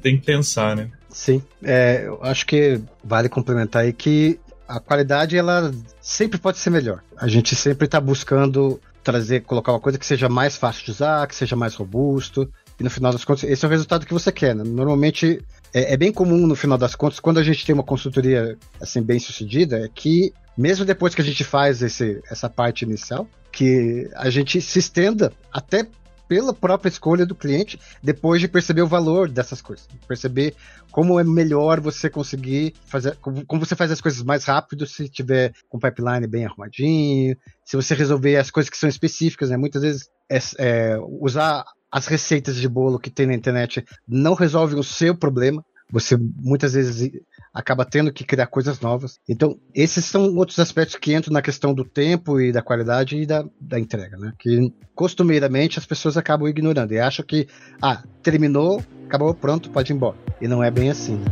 tem 0.01 0.17
que 0.17 0.25
pensar, 0.25 0.75
né? 0.75 0.89
Sim, 1.09 1.41
é, 1.63 2.03
eu 2.05 2.19
acho 2.21 2.45
que 2.45 2.81
vale 3.03 3.29
complementar 3.29 3.83
aí 3.83 3.93
que 3.93 4.39
a 4.67 4.79
qualidade 4.79 5.37
ela 5.37 5.71
sempre 6.01 6.37
pode 6.37 6.57
ser 6.57 6.69
melhor. 6.69 7.01
A 7.15 7.27
gente 7.27 7.55
sempre 7.55 7.85
está 7.85 8.01
buscando 8.01 8.79
trazer, 9.03 9.41
colocar 9.41 9.71
uma 9.71 9.79
coisa 9.79 9.99
que 9.99 10.05
seja 10.05 10.27
mais 10.27 10.57
fácil 10.57 10.83
de 10.83 10.91
usar, 10.91 11.27
que 11.27 11.35
seja 11.35 11.55
mais 11.55 11.75
robusto. 11.75 12.51
E 12.79 12.83
no 12.83 12.89
final 12.89 13.11
das 13.11 13.23
contas, 13.23 13.43
esse 13.43 13.63
é 13.63 13.67
o 13.67 13.71
resultado 13.71 14.05
que 14.05 14.13
você 14.13 14.31
quer. 14.31 14.55
Né? 14.55 14.63
Normalmente 14.65 15.41
é, 15.73 15.93
é, 15.93 15.97
bem 15.97 16.11
comum 16.11 16.45
no 16.45 16.55
final 16.55 16.77
das 16.77 16.95
contas, 16.95 17.19
quando 17.19 17.39
a 17.39 17.43
gente 17.43 17.65
tem 17.65 17.73
uma 17.73 17.83
consultoria 17.83 18.57
assim 18.81 19.01
bem 19.01 19.19
sucedida, 19.19 19.85
é 19.85 19.89
que 19.89 20.33
mesmo 20.57 20.85
depois 20.85 21.13
que 21.13 21.21
a 21.21 21.25
gente 21.25 21.43
faz 21.43 21.81
esse, 21.81 22.21
essa 22.29 22.49
parte 22.49 22.83
inicial, 22.83 23.27
que 23.51 24.09
a 24.15 24.29
gente 24.29 24.61
se 24.61 24.79
estenda 24.79 25.31
até 25.51 25.87
pela 26.27 26.53
própria 26.53 26.89
escolha 26.89 27.25
do 27.25 27.35
cliente, 27.35 27.79
depois 28.01 28.41
de 28.41 28.47
perceber 28.47 28.81
o 28.81 28.87
valor 28.87 29.29
dessas 29.29 29.61
coisas. 29.61 29.87
Perceber 30.07 30.55
como 30.91 31.19
é 31.19 31.23
melhor 31.23 31.79
você 31.79 32.09
conseguir 32.09 32.73
fazer. 32.85 33.15
Como 33.17 33.63
você 33.63 33.75
faz 33.75 33.91
as 33.91 34.01
coisas 34.01 34.23
mais 34.23 34.45
rápido 34.45 34.87
se 34.87 35.07
tiver 35.07 35.53
com 35.69 35.77
o 35.77 35.79
pipeline 35.79 36.27
bem 36.27 36.45
arrumadinho, 36.45 37.37
se 37.63 37.75
você 37.75 37.93
resolver 37.93 38.37
as 38.37 38.49
coisas 38.49 38.69
que 38.69 38.77
são 38.77 38.89
específicas, 38.89 39.49
né? 39.49 39.57
Muitas 39.57 39.81
vezes 39.81 40.09
é, 40.29 40.39
é, 40.57 40.97
usar 41.19 41.63
as 41.95 42.07
receitas 42.07 42.57
de 42.57 42.67
bolo 42.67 42.99
que 42.99 43.09
tem 43.09 43.25
na 43.25 43.33
internet 43.33 43.81
não 44.05 44.33
resolve 44.33 44.75
o 44.75 44.83
seu 44.83 45.15
problema. 45.15 45.63
Você 45.89 46.17
muitas 46.17 46.73
vezes 46.73 47.09
acaba 47.53 47.85
tendo 47.85 48.11
que 48.11 48.25
criar 48.25 48.47
coisas 48.47 48.81
novas. 48.81 49.17
Então, 49.29 49.57
esses 49.73 50.03
são 50.03 50.35
outros 50.35 50.59
aspectos 50.59 50.97
que 50.97 51.15
entram 51.15 51.31
na 51.31 51.41
questão 51.41 51.73
do 51.73 51.85
tempo 51.85 52.37
e 52.41 52.51
da 52.51 52.61
qualidade 52.61 53.15
e 53.15 53.25
da, 53.25 53.45
da 53.61 53.79
entrega, 53.79 54.17
né? 54.17 54.33
Que 54.37 54.73
costumeiramente 54.93 55.79
as 55.79 55.85
pessoas 55.85 56.17
acabam 56.17 56.49
ignorando 56.49 56.91
e 56.91 56.99
acham 56.99 57.25
que, 57.25 57.47
ah, 57.81 58.03
terminou, 58.21 58.83
acabou, 59.05 59.33
pronto, 59.33 59.69
pode 59.69 59.93
ir 59.93 59.95
embora. 59.95 60.17
E 60.41 60.49
não 60.49 60.61
é 60.61 60.69
bem 60.69 60.89
assim, 60.89 61.15
né? 61.15 61.25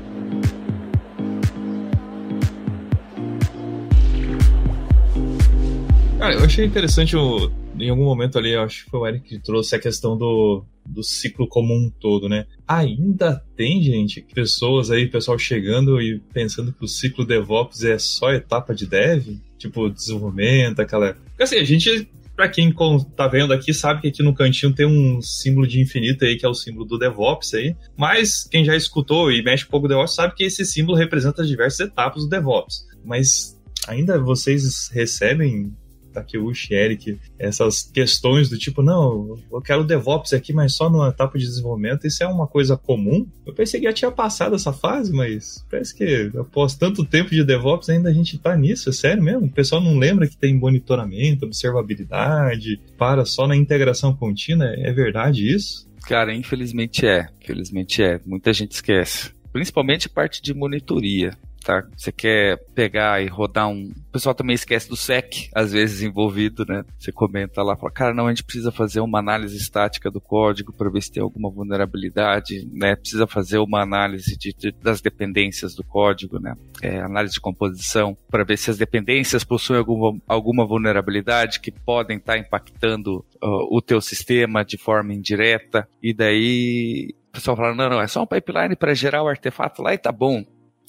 Cara, 6.19 6.35
eu 6.35 6.45
achei 6.45 6.65
interessante 6.65 7.17
o, 7.17 7.51
em 7.79 7.89
algum 7.89 8.03
momento 8.03 8.37
ali, 8.37 8.55
acho 8.55 8.85
que 8.85 8.91
foi 8.91 8.99
o 8.99 9.07
Eric 9.07 9.27
que 9.27 9.39
trouxe 9.39 9.75
a 9.75 9.79
questão 9.79 10.17
do, 10.17 10.63
do 10.85 11.03
ciclo 11.03 11.47
como 11.47 11.73
um 11.73 11.89
todo, 11.89 12.29
né? 12.29 12.45
Ainda 12.67 13.43
tem, 13.55 13.81
gente, 13.81 14.25
pessoas 14.33 14.91
aí, 14.91 15.07
pessoal 15.07 15.37
chegando 15.37 16.01
e 16.01 16.19
pensando 16.33 16.73
que 16.73 16.83
o 16.83 16.87
ciclo 16.87 17.25
DevOps 17.25 17.83
é 17.83 17.97
só 17.97 18.31
etapa 18.31 18.73
de 18.73 18.85
dev, 18.85 19.37
tipo 19.57 19.89
desenvolvimento, 19.89 20.79
aquela. 20.79 21.13
Porque 21.13 21.43
assim, 21.43 21.57
a 21.57 21.63
gente 21.63 22.09
Pra 22.35 22.49
quem 22.49 22.73
tá 23.15 23.27
vendo 23.27 23.53
aqui, 23.53 23.71
sabe 23.73 24.01
que 24.01 24.07
aqui 24.07 24.23
no 24.23 24.33
cantinho 24.33 24.73
tem 24.73 24.87
um 24.87 25.21
símbolo 25.21 25.67
de 25.67 25.79
infinito 25.79 26.25
aí, 26.25 26.35
que 26.35 26.43
é 26.43 26.49
o 26.49 26.53
símbolo 26.55 26.83
do 26.83 26.97
DevOps 26.97 27.53
aí. 27.53 27.75
Mas 27.95 28.43
quem 28.49 28.65
já 28.65 28.75
escutou 28.75 29.31
e 29.31 29.43
mexe 29.43 29.65
um 29.65 29.67
pouco 29.67 29.85
com 29.85 29.89
DevOps 29.89 30.15
sabe 30.15 30.33
que 30.33 30.43
esse 30.43 30.65
símbolo 30.65 30.97
representa 30.97 31.43
as 31.43 31.47
diversas 31.47 31.81
etapas 31.81 32.23
do 32.23 32.29
DevOps. 32.29 32.87
Mas 33.05 33.55
ainda 33.87 34.19
vocês 34.19 34.89
recebem 34.91 35.75
Takeuchi, 36.13 36.73
Eric, 36.73 37.19
essas 37.37 37.83
questões 37.83 38.49
do 38.49 38.57
tipo, 38.57 38.81
não, 38.81 39.37
eu 39.51 39.61
quero 39.61 39.83
DevOps 39.83 40.33
aqui, 40.33 40.53
mas 40.53 40.75
só 40.75 40.89
numa 40.89 41.09
etapa 41.09 41.37
de 41.37 41.45
desenvolvimento, 41.45 42.07
isso 42.07 42.23
é 42.23 42.27
uma 42.27 42.47
coisa 42.47 42.77
comum? 42.77 43.27
Eu 43.45 43.53
pensei 43.53 43.79
que 43.79 43.87
já 43.87 43.93
tinha 43.93 44.11
passado 44.11 44.55
essa 44.55 44.71
fase, 44.71 45.11
mas 45.11 45.65
parece 45.69 45.95
que 45.95 46.31
após 46.37 46.75
tanto 46.75 47.05
tempo 47.05 47.31
de 47.31 47.43
DevOps 47.43 47.89
ainda 47.89 48.09
a 48.09 48.13
gente 48.13 48.37
tá 48.37 48.55
nisso, 48.55 48.89
é 48.89 48.93
sério 48.93 49.23
mesmo? 49.23 49.45
O 49.47 49.51
pessoal 49.51 49.81
não 49.81 49.97
lembra 49.97 50.27
que 50.27 50.37
tem 50.37 50.55
monitoramento, 50.55 51.45
observabilidade, 51.45 52.79
para 52.97 53.25
só 53.25 53.47
na 53.47 53.55
integração 53.55 54.15
contínua, 54.15 54.67
é 54.67 54.91
verdade 54.91 55.53
isso? 55.53 55.87
Cara, 56.05 56.33
infelizmente 56.33 57.05
é, 57.05 57.27
infelizmente 57.41 58.03
é, 58.03 58.19
muita 58.25 58.51
gente 58.53 58.71
esquece. 58.71 59.31
Principalmente 59.51 60.09
parte 60.09 60.41
de 60.41 60.53
monitoria 60.53 61.37
tá? 61.63 61.83
Você 61.95 62.11
quer 62.11 62.57
pegar 62.75 63.21
e 63.23 63.27
rodar 63.27 63.67
um. 63.67 63.85
O 63.85 64.11
pessoal 64.11 64.35
também 64.35 64.53
esquece 64.53 64.89
do 64.89 64.95
SEC, 64.95 65.49
às 65.53 65.71
vezes 65.71 66.01
envolvido, 66.01 66.65
né? 66.67 66.83
Você 66.99 67.11
comenta 67.11 67.63
lá, 67.63 67.75
fala, 67.75 67.91
cara, 67.91 68.13
não, 68.13 68.27
a 68.27 68.29
gente 68.29 68.43
precisa 68.43 68.71
fazer 68.71 68.99
uma 68.99 69.19
análise 69.19 69.57
estática 69.57 70.11
do 70.11 70.21
código 70.21 70.71
para 70.73 70.89
ver 70.89 71.01
se 71.01 71.11
tem 71.11 71.23
alguma 71.23 71.49
vulnerabilidade, 71.49 72.67
né? 72.71 72.95
Precisa 72.95 73.25
fazer 73.25 73.57
uma 73.57 73.81
análise 73.81 74.37
de, 74.37 74.53
de, 74.53 74.71
das 74.71 75.01
dependências 75.01 75.73
do 75.73 75.83
código, 75.83 76.39
né? 76.39 76.55
É, 76.81 76.99
análise 76.99 77.35
de 77.35 77.41
composição, 77.41 78.15
para 78.29 78.43
ver 78.43 78.57
se 78.57 78.69
as 78.69 78.77
dependências 78.77 79.43
possuem 79.43 79.79
alguma, 79.79 80.19
alguma 80.27 80.65
vulnerabilidade 80.65 81.59
que 81.59 81.71
podem 81.71 82.17
estar 82.17 82.33
tá 82.33 82.39
impactando 82.39 83.25
uh, 83.41 83.75
o 83.75 83.81
teu 83.81 84.01
sistema 84.01 84.63
de 84.63 84.77
forma 84.77 85.13
indireta. 85.13 85.87
E 86.01 86.13
daí 86.13 87.13
o 87.29 87.31
pessoal 87.33 87.57
fala, 87.57 87.73
não, 87.73 87.89
não, 87.89 88.01
é 88.01 88.07
só 88.07 88.21
um 88.21 88.27
pipeline 88.27 88.75
para 88.75 88.93
gerar 88.93 89.23
o 89.23 89.27
artefato 89.27 89.81
lá 89.81 89.93
e 89.93 89.97
tá 89.97 90.11
bom. 90.11 90.43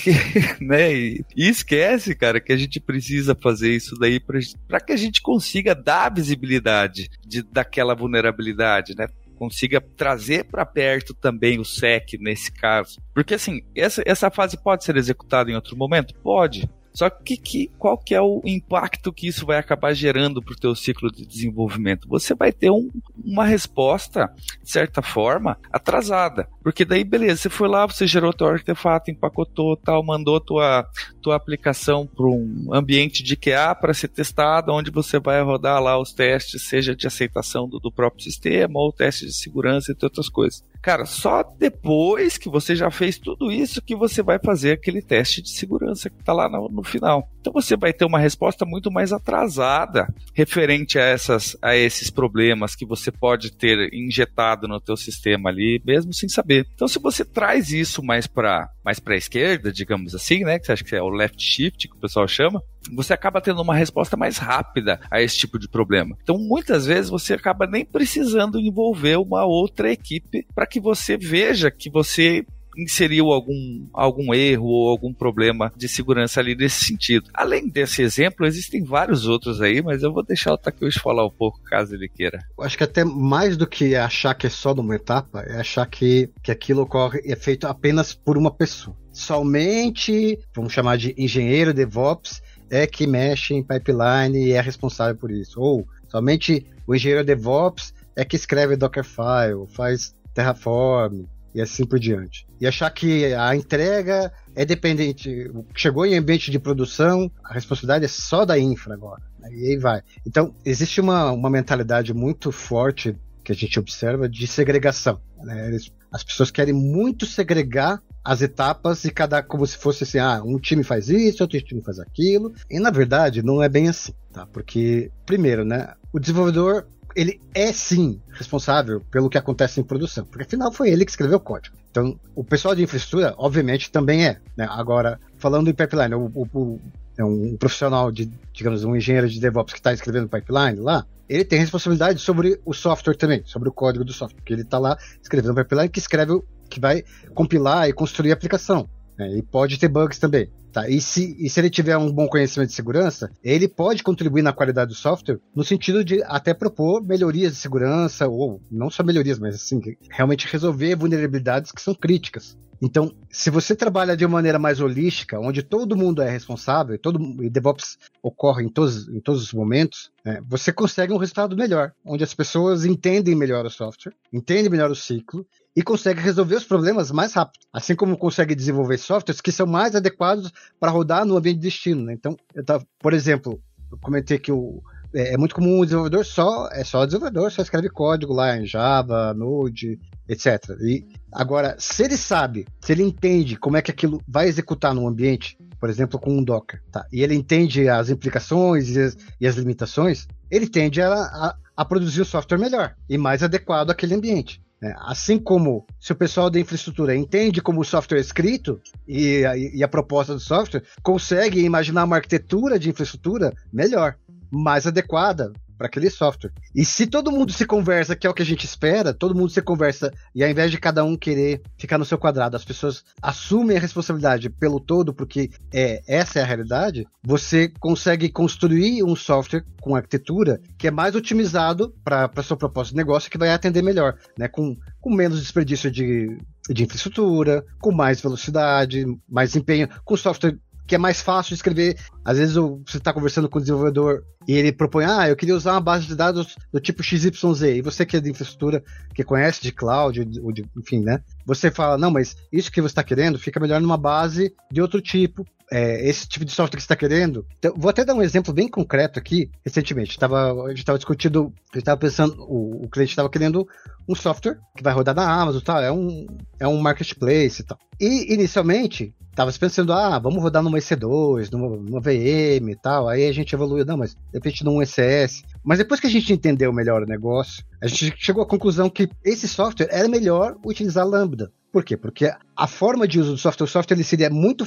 E, 0.59 0.63
né, 0.63 0.93
e, 0.93 1.25
esquece, 1.35 2.15
cara, 2.15 2.39
que 2.39 2.53
a 2.53 2.57
gente 2.57 2.79
precisa 2.79 3.35
fazer 3.35 3.75
isso 3.75 3.95
daí 3.99 4.17
para 4.19 4.79
que 4.79 4.93
a 4.93 4.97
gente 4.97 5.21
consiga 5.21 5.75
dar 5.75 6.13
visibilidade 6.13 7.09
de, 7.25 7.43
daquela 7.43 7.93
vulnerabilidade, 7.93 8.95
né? 8.95 9.07
Consiga 9.35 9.81
trazer 9.81 10.45
para 10.45 10.65
perto 10.65 11.13
também 11.13 11.59
o 11.59 11.65
SEC 11.65 12.17
nesse 12.19 12.49
caso. 12.51 13.01
Porque 13.13 13.33
assim, 13.33 13.61
essa, 13.75 14.01
essa 14.05 14.31
fase 14.31 14.55
pode 14.61 14.85
ser 14.85 14.95
executada 14.95 15.51
em 15.51 15.55
outro 15.55 15.75
momento? 15.75 16.15
Pode. 16.15 16.69
Só 16.93 17.09
que, 17.09 17.37
que 17.37 17.71
qual 17.77 17.97
que 17.97 18.13
é 18.13 18.21
o 18.21 18.41
impacto 18.45 19.11
que 19.11 19.27
isso 19.27 19.45
vai 19.45 19.57
acabar 19.57 19.93
gerando 19.93 20.41
para 20.41 20.53
o 20.53 20.59
teu 20.59 20.75
ciclo 20.75 21.11
de 21.11 21.25
desenvolvimento? 21.25 22.07
Você 22.07 22.35
vai 22.35 22.51
ter 22.51 22.69
um, 22.69 22.89
uma 23.23 23.45
resposta, 23.45 24.31
de 24.61 24.69
certa 24.69 25.01
forma, 25.01 25.57
atrasada. 25.71 26.47
Porque 26.61 26.85
daí, 26.85 27.03
beleza, 27.03 27.41
você 27.41 27.49
foi 27.49 27.67
lá, 27.67 27.85
você 27.85 28.05
gerou 28.05 28.31
teu 28.31 28.47
artefato, 28.47 29.11
empacotou, 29.11 29.75
tal, 29.75 30.03
mandou 30.03 30.39
tua, 30.39 30.87
tua 31.21 31.35
aplicação 31.35 32.05
para 32.05 32.25
um 32.25 32.69
ambiente 32.71 33.23
de 33.23 33.35
QA 33.35 33.75
para 33.75 33.93
ser 33.93 34.09
testado, 34.09 34.71
onde 34.71 34.91
você 34.91 35.19
vai 35.19 35.41
rodar 35.41 35.81
lá 35.81 35.99
os 35.99 36.13
testes, 36.13 36.67
seja 36.67 36.95
de 36.95 37.07
aceitação 37.07 37.67
do, 37.67 37.79
do 37.79 37.91
próprio 37.91 38.23
sistema 38.23 38.79
ou 38.79 38.93
testes 38.93 39.29
de 39.29 39.37
segurança 39.37 39.91
e 39.91 40.05
outras 40.05 40.29
coisas. 40.29 40.63
Cara, 40.83 41.05
só 41.05 41.43
depois 41.57 42.37
que 42.37 42.49
você 42.49 42.75
já 42.75 42.91
fez 42.91 43.17
tudo 43.17 43.49
isso 43.49 43.81
que 43.81 43.95
você 43.95 44.21
vai 44.21 44.37
fazer 44.37 44.73
aquele 44.73 45.01
teste 45.01 45.41
de 45.41 45.49
segurança 45.49 46.09
que 46.09 46.19
está 46.19 46.33
lá 46.33 46.49
no, 46.49 46.82
no, 46.83 46.89
final. 46.89 47.29
Então 47.39 47.51
você 47.51 47.75
vai 47.75 47.91
ter 47.91 48.05
uma 48.05 48.19
resposta 48.19 48.65
muito 48.65 48.91
mais 48.91 49.11
atrasada 49.11 50.07
referente 50.33 50.99
a, 50.99 51.03
essas, 51.03 51.57
a 51.61 51.75
esses 51.75 52.09
problemas 52.09 52.75
que 52.75 52.85
você 52.85 53.11
pode 53.11 53.51
ter 53.51 53.93
injetado 53.93 54.67
no 54.67 54.79
teu 54.79 54.95
sistema 54.95 55.49
ali, 55.49 55.81
mesmo 55.85 56.13
sem 56.13 56.29
saber. 56.29 56.67
Então 56.75 56.87
se 56.87 56.99
você 56.99 57.25
traz 57.25 57.71
isso 57.71 58.03
mais 58.03 58.27
para 58.27 58.69
mais 58.83 58.99
para 58.99 59.13
a 59.13 59.17
esquerda, 59.17 59.71
digamos 59.71 60.13
assim, 60.13 60.43
né, 60.43 60.59
que 60.59 60.65
você 60.65 60.73
acha 60.73 60.83
que 60.83 60.95
é 60.95 61.01
o 61.01 61.09
left 61.09 61.41
shift 61.41 61.87
que 61.87 61.95
o 61.95 61.99
pessoal 61.99 62.27
chama, 62.27 62.61
você 62.91 63.13
acaba 63.13 63.41
tendo 63.41 63.61
uma 63.61 63.75
resposta 63.75 64.17
mais 64.17 64.37
rápida 64.37 64.99
a 65.09 65.21
esse 65.21 65.37
tipo 65.37 65.57
de 65.57 65.69
problema. 65.69 66.17
Então, 66.21 66.37
muitas 66.37 66.85
vezes 66.85 67.09
você 67.09 67.33
acaba 67.33 67.65
nem 67.65 67.85
precisando 67.85 68.59
envolver 68.59 69.17
uma 69.17 69.45
outra 69.45 69.91
equipe 69.91 70.45
para 70.53 70.67
que 70.67 70.79
você 70.79 71.17
veja 71.17 71.71
que 71.71 71.89
você 71.89 72.45
inseriu 72.77 73.31
algum, 73.31 73.87
algum 73.93 74.33
erro 74.33 74.65
ou 74.65 74.89
algum 74.89 75.13
problema 75.13 75.71
de 75.75 75.87
segurança 75.87 76.39
ali 76.39 76.55
nesse 76.55 76.85
sentido. 76.85 77.29
Além 77.33 77.67
desse 77.67 78.01
exemplo, 78.01 78.45
existem 78.45 78.83
vários 78.83 79.27
outros 79.27 79.61
aí, 79.61 79.81
mas 79.81 80.03
eu 80.03 80.13
vou 80.13 80.23
deixar 80.23 80.53
o 80.53 80.57
Takeuchi 80.57 80.99
falar 80.99 81.25
um 81.25 81.31
pouco, 81.31 81.61
caso 81.63 81.95
ele 81.95 82.07
queira. 82.07 82.39
Acho 82.59 82.77
que 82.77 82.83
até 82.83 83.03
mais 83.03 83.57
do 83.57 83.67
que 83.67 83.95
achar 83.95 84.33
que 84.33 84.47
é 84.47 84.49
só 84.49 84.73
numa 84.73 84.95
etapa, 84.95 85.41
é 85.41 85.59
achar 85.59 85.85
que, 85.85 86.29
que 86.41 86.51
aquilo 86.51 86.81
ocorre 86.81 87.21
e 87.25 87.31
é 87.31 87.35
feito 87.35 87.67
apenas 87.67 88.13
por 88.13 88.37
uma 88.37 88.51
pessoa. 88.51 88.95
Somente, 89.11 90.39
vamos 90.55 90.73
chamar 90.73 90.97
de 90.97 91.13
engenheiro 91.17 91.73
DevOps, 91.73 92.41
é 92.69 92.87
que 92.87 93.05
mexe 93.05 93.53
em 93.53 93.63
pipeline 93.63 94.47
e 94.47 94.51
é 94.53 94.61
responsável 94.61 95.15
por 95.15 95.29
isso. 95.29 95.61
Ou 95.61 95.87
somente 96.09 96.65
o 96.87 96.95
engenheiro 96.95 97.23
DevOps 97.23 97.93
é 98.15 98.25
que 98.25 98.35
escreve 98.35 98.75
Dockerfile, 98.75 99.67
faz 99.69 100.15
Terraform 100.33 101.25
e 101.53 101.61
assim 101.61 101.85
por 101.85 101.99
diante. 101.99 102.47
E 102.59 102.67
achar 102.67 102.89
que 102.89 103.33
a 103.33 103.55
entrega 103.55 104.31
é 104.55 104.65
dependente, 104.65 105.51
chegou 105.75 106.05
em 106.05 106.17
ambiente 106.17 106.49
de 106.49 106.59
produção, 106.59 107.31
a 107.43 107.53
responsabilidade 107.53 108.05
é 108.05 108.07
só 108.07 108.45
da 108.45 108.57
infra 108.57 108.93
agora. 108.93 109.21
Né? 109.39 109.49
E 109.53 109.67
aí 109.69 109.77
vai. 109.77 110.01
Então, 110.25 110.55
existe 110.65 110.99
uma, 110.99 111.31
uma 111.31 111.49
mentalidade 111.49 112.13
muito 112.13 112.51
forte 112.51 113.15
que 113.43 113.51
a 113.51 113.55
gente 113.55 113.77
observa 113.79 114.29
de 114.29 114.47
segregação. 114.47 115.19
Né? 115.43 115.77
As 116.11 116.23
pessoas 116.23 116.49
querem 116.49 116.73
muito 116.73 117.25
segregar 117.25 118.01
as 118.23 118.41
etapas 118.41 119.03
e 119.03 119.11
cada 119.11 119.43
como 119.43 119.67
se 119.67 119.77
fosse 119.77 120.05
assim, 120.05 120.17
ah, 120.17 120.41
um 120.45 120.57
time 120.57 120.83
faz 120.83 121.09
isso, 121.09 121.43
outro 121.43 121.59
time 121.61 121.81
faz 121.81 121.99
aquilo. 121.99 122.53
E 122.69 122.79
na 122.79 122.89
verdade 122.89 123.43
não 123.43 123.61
é 123.61 123.67
bem 123.67 123.89
assim, 123.89 124.13
tá? 124.31 124.45
Porque 124.45 125.11
primeiro, 125.25 125.65
né, 125.65 125.93
o 126.13 126.19
desenvolvedor 126.19 126.87
ele 127.15 127.39
é 127.53 127.71
sim 127.71 128.21
responsável 128.31 129.01
pelo 129.11 129.29
que 129.29 129.37
acontece 129.37 129.79
em 129.79 129.83
produção, 129.83 130.25
porque 130.25 130.43
afinal 130.43 130.71
foi 130.71 130.89
ele 130.89 131.05
que 131.05 131.11
escreveu 131.11 131.37
o 131.37 131.41
código. 131.41 131.75
Então, 131.89 132.19
o 132.35 132.43
pessoal 132.43 132.75
de 132.75 132.83
infraestrutura, 132.83 133.35
obviamente, 133.37 133.91
também 133.91 134.25
é. 134.25 134.39
Né? 134.57 134.67
Agora, 134.69 135.19
falando 135.37 135.69
em 135.69 135.73
pipeline, 135.73 136.15
o, 136.15 136.31
o, 136.33 136.47
o 136.53 136.81
é 137.17 137.23
um 137.23 137.55
profissional 137.57 138.11
de, 138.11 138.29
digamos, 138.51 138.83
um 138.83 138.95
engenheiro 138.95 139.29
de 139.29 139.39
DevOps 139.39 139.73
que 139.73 139.79
está 139.79 139.93
escrevendo 139.93 140.27
pipeline 140.27 140.79
lá, 140.79 141.05
ele 141.29 141.45
tem 141.45 141.59
responsabilidade 141.59 142.19
sobre 142.19 142.59
o 142.65 142.73
software 142.73 143.15
também, 143.15 143.43
sobre 143.45 143.69
o 143.69 143.71
código 143.71 144.03
do 144.03 144.11
software, 144.11 144.37
porque 144.37 144.53
ele 144.53 144.63
está 144.63 144.79
lá 144.79 144.97
escrevendo 145.21 145.55
pipeline 145.55 145.89
que 145.89 145.99
escreve, 145.99 146.41
que 146.69 146.79
vai 146.79 147.03
compilar 147.33 147.87
e 147.87 147.93
construir 147.93 148.31
a 148.31 148.33
aplicação. 148.33 148.89
Né? 149.17 149.37
E 149.37 149.41
pode 149.41 149.77
ter 149.77 149.87
bugs 149.87 150.17
também. 150.17 150.49
Tá? 150.73 150.89
E, 150.89 150.99
se, 150.99 151.37
e 151.39 151.47
se 151.47 151.59
ele 151.59 151.69
tiver 151.69 151.95
um 151.95 152.11
bom 152.11 152.27
conhecimento 152.27 152.69
de 152.69 152.75
segurança, 152.75 153.29
ele 153.43 153.67
pode 153.67 154.01
contribuir 154.01 154.41
na 154.41 154.51
qualidade 154.51 154.89
do 154.89 154.95
software 154.95 155.39
no 155.55 155.63
sentido 155.63 156.03
de 156.03 156.23
até 156.23 156.51
propor 156.51 157.03
melhorias 157.03 157.53
de 157.53 157.59
segurança, 157.59 158.27
ou 158.27 158.59
não 158.71 158.89
só 158.89 159.03
melhorias, 159.03 159.37
mas 159.37 159.53
assim, 159.53 159.79
realmente 160.09 160.51
resolver 160.51 160.95
vulnerabilidades 160.95 161.71
que 161.71 161.79
são 161.79 161.93
críticas. 161.93 162.57
Então, 162.81 163.15
se 163.29 163.49
você 163.49 163.75
trabalha 163.75 164.17
de 164.17 164.25
uma 164.25 164.33
maneira 164.33 164.59
mais 164.59 164.81
holística, 164.81 165.39
onde 165.39 165.63
todo 165.63 165.95
mundo 165.95 166.21
é 166.21 166.29
responsável, 166.29 166.99
todo, 166.99 167.41
e 167.41 167.49
DevOps 167.49 167.97
ocorre 168.21 168.65
em 168.65 168.67
todos, 168.67 169.07
em 169.07 169.21
todos 169.21 169.41
os 169.41 169.53
momentos, 169.53 170.11
né, 170.25 170.41
você 170.45 170.73
consegue 170.73 171.13
um 171.13 171.17
resultado 171.17 171.55
melhor, 171.55 171.93
onde 172.03 172.25
as 172.25 172.33
pessoas 172.33 172.83
entendem 172.83 173.35
melhor 173.35 173.65
o 173.65 173.69
software, 173.69 174.13
entendem 174.33 174.69
melhor 174.69 174.91
o 174.91 174.95
ciclo 174.95 175.45
e 175.75 175.81
consegue 175.81 176.19
resolver 176.19 176.55
os 176.55 176.65
problemas 176.65 177.09
mais 177.09 177.33
rápido. 177.33 177.65
Assim 177.71 177.95
como 177.95 178.17
consegue 178.17 178.53
desenvolver 178.53 178.97
softwares 178.97 179.41
que 179.41 179.51
são 179.51 179.65
mais 179.65 179.95
adequados 179.95 180.51
para 180.79 180.91
rodar 180.91 181.25
no 181.25 181.37
ambiente 181.37 181.57
de 181.57 181.63
destino. 181.67 182.03
Né? 182.03 182.13
Então, 182.13 182.35
eu 182.53 182.63
tava, 182.63 182.85
por 182.99 183.13
exemplo, 183.13 183.61
eu 183.91 183.97
comentei 183.99 184.39
que 184.39 184.51
o, 184.51 184.81
é, 185.13 185.33
é, 185.33 185.37
muito 185.37 185.53
comum 185.53 185.79
o 185.79 185.85
desenvolvedor 185.85 186.25
só, 186.25 186.67
é 186.71 186.83
só 186.83 187.05
desenvolvedor, 187.05 187.51
só 187.51 187.61
escreve 187.61 187.89
código 187.89 188.33
lá 188.33 188.57
em 188.57 188.65
Java, 188.65 189.33
Node, 189.33 189.99
etc. 190.27 190.71
E 190.81 191.05
agora, 191.31 191.75
se 191.77 192.03
ele 192.03 192.17
sabe, 192.17 192.65
se 192.81 192.91
ele 192.91 193.03
entende 193.03 193.55
como 193.55 193.77
é 193.77 193.81
que 193.81 193.91
aquilo 193.91 194.19
vai 194.27 194.47
executar 194.47 194.93
no 194.93 195.07
ambiente, 195.07 195.55
por 195.79 195.89
exemplo, 195.89 196.19
com 196.19 196.31
um 196.31 196.43
Docker, 196.43 196.81
tá? 196.91 197.05
E 197.11 197.21
ele 197.21 197.35
entende 197.35 197.87
as 197.87 198.09
implicações 198.09 198.89
e 198.89 198.99
as, 198.99 199.17
e 199.39 199.47
as 199.47 199.55
limitações, 199.55 200.27
ele 200.49 200.67
tende 200.67 201.01
a, 201.01 201.13
a, 201.13 201.55
a 201.77 201.85
produzir 201.85 202.21
o 202.21 202.25
software 202.25 202.57
melhor 202.57 202.95
e 203.07 203.17
mais 203.17 203.43
adequado 203.43 203.91
àquele 203.91 204.15
ambiente. 204.15 204.62
Né? 204.83 204.93
Assim 204.99 205.39
como 205.39 205.87
se 205.97 206.11
o 206.11 206.15
pessoal 206.15 206.49
da 206.49 206.59
infraestrutura 206.59 207.15
entende 207.15 207.61
como 207.61 207.79
o 207.79 207.85
software 207.85 208.17
é 208.17 208.21
escrito 208.21 208.81
e 209.07 209.45
a, 209.45 209.57
e 209.57 209.81
a 209.81 209.87
proposta 209.87 210.33
do 210.33 210.41
software, 210.41 210.83
consegue 211.01 211.63
imaginar 211.63 212.03
uma 212.03 212.17
arquitetura 212.17 212.77
de 212.77 212.89
infraestrutura 212.89 213.53
melhor, 213.71 214.17
mais 214.51 214.85
adequada 214.85 215.53
para 215.77 215.87
aquele 215.87 216.09
software. 216.09 216.51
E 216.75 216.85
se 216.85 217.07
todo 217.07 217.31
mundo 217.31 217.51
se 217.51 217.65
conversa, 217.65 218.15
que 218.15 218.27
é 218.27 218.29
o 218.29 218.33
que 218.33 218.41
a 218.41 218.45
gente 218.45 218.65
espera, 218.65 219.13
todo 219.13 219.35
mundo 219.35 219.49
se 219.49 219.61
conversa 219.61 220.11
e 220.33 220.43
ao 220.43 220.49
invés 220.49 220.71
de 220.71 220.77
cada 220.77 221.03
um 221.03 221.15
querer 221.15 221.61
ficar 221.77 221.97
no 221.97 222.05
seu 222.05 222.17
quadrado, 222.17 222.55
as 222.55 222.65
pessoas 222.65 223.03
assumem 223.21 223.77
a 223.77 223.79
responsabilidade 223.79 224.49
pelo 224.49 224.79
todo, 224.79 225.13
porque 225.13 225.49
é 225.73 226.01
essa 226.07 226.39
é 226.39 226.43
a 226.43 226.45
realidade, 226.45 227.07
você 227.23 227.71
consegue 227.79 228.29
construir 228.29 229.03
um 229.03 229.15
software 229.15 229.63
com 229.81 229.95
arquitetura 229.95 230.59
que 230.77 230.87
é 230.87 230.91
mais 230.91 231.15
otimizado 231.15 231.93
para 232.03 232.43
seu 232.43 232.55
propósito 232.55 232.93
de 232.93 232.97
negócio 232.97 233.29
que 233.29 233.37
vai 233.37 233.49
atender 233.49 233.81
melhor, 233.81 234.17
né? 234.37 234.47
Com, 234.47 234.75
com 235.01 235.13
menos 235.13 235.41
desperdício 235.41 235.91
de, 235.91 236.37
de 236.69 236.83
infraestrutura, 236.83 237.65
com 237.81 237.91
mais 237.91 238.21
velocidade, 238.21 239.05
mais 239.29 239.55
empenho, 239.55 239.89
com 240.05 240.15
software 240.15 240.57
que 240.93 240.95
é 240.95 240.99
mais 240.99 241.21
fácil 241.21 241.49
de 241.49 241.55
escrever. 241.55 241.97
Às 242.23 242.37
vezes 242.37 242.53
você 242.53 242.97
está 242.97 243.11
conversando 243.11 243.49
com 243.49 243.57
o 243.57 243.61
desenvolvedor 243.61 244.23
e 244.47 244.53
ele 244.53 244.71
propõe, 244.71 245.05
ah, 245.05 245.27
eu 245.27 245.35
queria 245.35 245.55
usar 245.55 245.71
uma 245.71 245.81
base 245.81 246.05
de 246.05 246.15
dados 246.15 246.55
do 246.71 246.79
tipo 246.79 247.01
XYZ. 247.01 247.63
E 247.63 247.81
você 247.81 248.05
que 248.05 248.15
é 248.15 248.21
de 248.21 248.29
infraestrutura, 248.29 248.83
que 249.15 249.23
conhece 249.23 249.59
de 249.59 249.71
cloud, 249.71 250.19
ou 250.43 250.51
de, 250.51 250.63
enfim, 250.77 250.99
né? 250.99 251.19
Você 251.45 251.69
fala, 251.69 251.97
não, 251.97 252.11
mas 252.11 252.35
isso 252.51 252.71
que 252.71 252.81
você 252.81 252.91
está 252.91 253.03
querendo 253.03 253.37
fica 253.39 253.59
melhor 253.59 253.81
numa 253.81 253.97
base 253.97 254.53
de 254.71 254.81
outro 254.81 255.01
tipo. 255.01 255.45
É, 255.71 256.07
esse 256.07 256.27
tipo 256.27 256.45
de 256.45 256.51
software 256.51 256.77
que 256.77 256.83
você 256.83 256.85
está 256.85 256.95
querendo. 256.95 257.47
Então, 257.57 257.73
vou 257.75 257.89
até 257.89 258.05
dar 258.05 258.13
um 258.13 258.21
exemplo 258.21 258.53
bem 258.53 258.67
concreto 258.67 259.17
aqui. 259.17 259.49
Recentemente, 259.65 260.19
tava, 260.19 260.65
a 260.65 260.69
gente 260.69 260.79
estava 260.79 260.99
discutindo, 260.99 261.51
a 261.71 261.77
gente 261.77 261.79
estava 261.79 261.97
pensando, 261.97 262.35
o, 262.43 262.85
o 262.85 262.89
cliente 262.89 263.11
estava 263.11 263.29
querendo 263.29 263.67
um 264.07 264.13
software 264.13 264.59
que 264.77 264.83
vai 264.83 264.93
rodar 264.93 265.15
na 265.15 265.27
Amazon, 265.27 265.61
tal, 265.61 265.81
é 265.81 265.91
um, 265.91 266.27
é 266.59 266.67
um 266.67 266.79
marketplace 266.79 267.61
e 267.61 267.65
tal. 267.65 267.77
E 267.99 268.33
inicialmente 268.33 269.15
tava 269.33 269.51
pensando, 269.51 269.93
ah, 269.93 270.19
vamos 270.19 270.41
rodar 270.41 270.61
numa 270.61 270.77
EC2, 270.77 271.51
numa, 271.51 271.75
numa 271.75 271.99
VM 271.99 272.69
e 272.69 272.75
tal. 272.75 273.07
Aí 273.07 273.27
a 273.27 273.33
gente 273.33 273.53
evoluiu, 273.53 273.85
não, 273.85 273.97
mas 273.97 274.13
de 274.13 274.19
repente 274.33 274.63
num 274.63 274.81
ECS. 274.81 275.43
Mas 275.63 275.77
depois 275.77 275.99
que 275.99 276.07
a 276.07 276.09
gente 276.09 276.33
entendeu 276.33 276.73
melhor 276.73 277.03
o 277.03 277.07
negócio, 277.07 277.63
a 277.81 277.87
gente 277.87 278.15
chegou 278.17 278.43
à 278.43 278.45
conclusão 278.45 278.89
que 278.89 279.09
esse 279.23 279.47
software 279.47 279.87
era 279.89 280.07
melhor 280.09 280.57
utilizar 280.65 281.07
Lambda. 281.07 281.51
Por 281.73 281.83
quê? 281.83 281.97
Porque 281.97 282.31
a 282.55 282.67
forma 282.67 283.07
de 283.07 283.19
uso 283.19 283.31
do 283.31 283.37
software, 283.39 283.65
o 283.65 283.67
software 283.67 283.97
ele 283.97 284.03
seria 284.03 284.29
muito, 284.29 284.63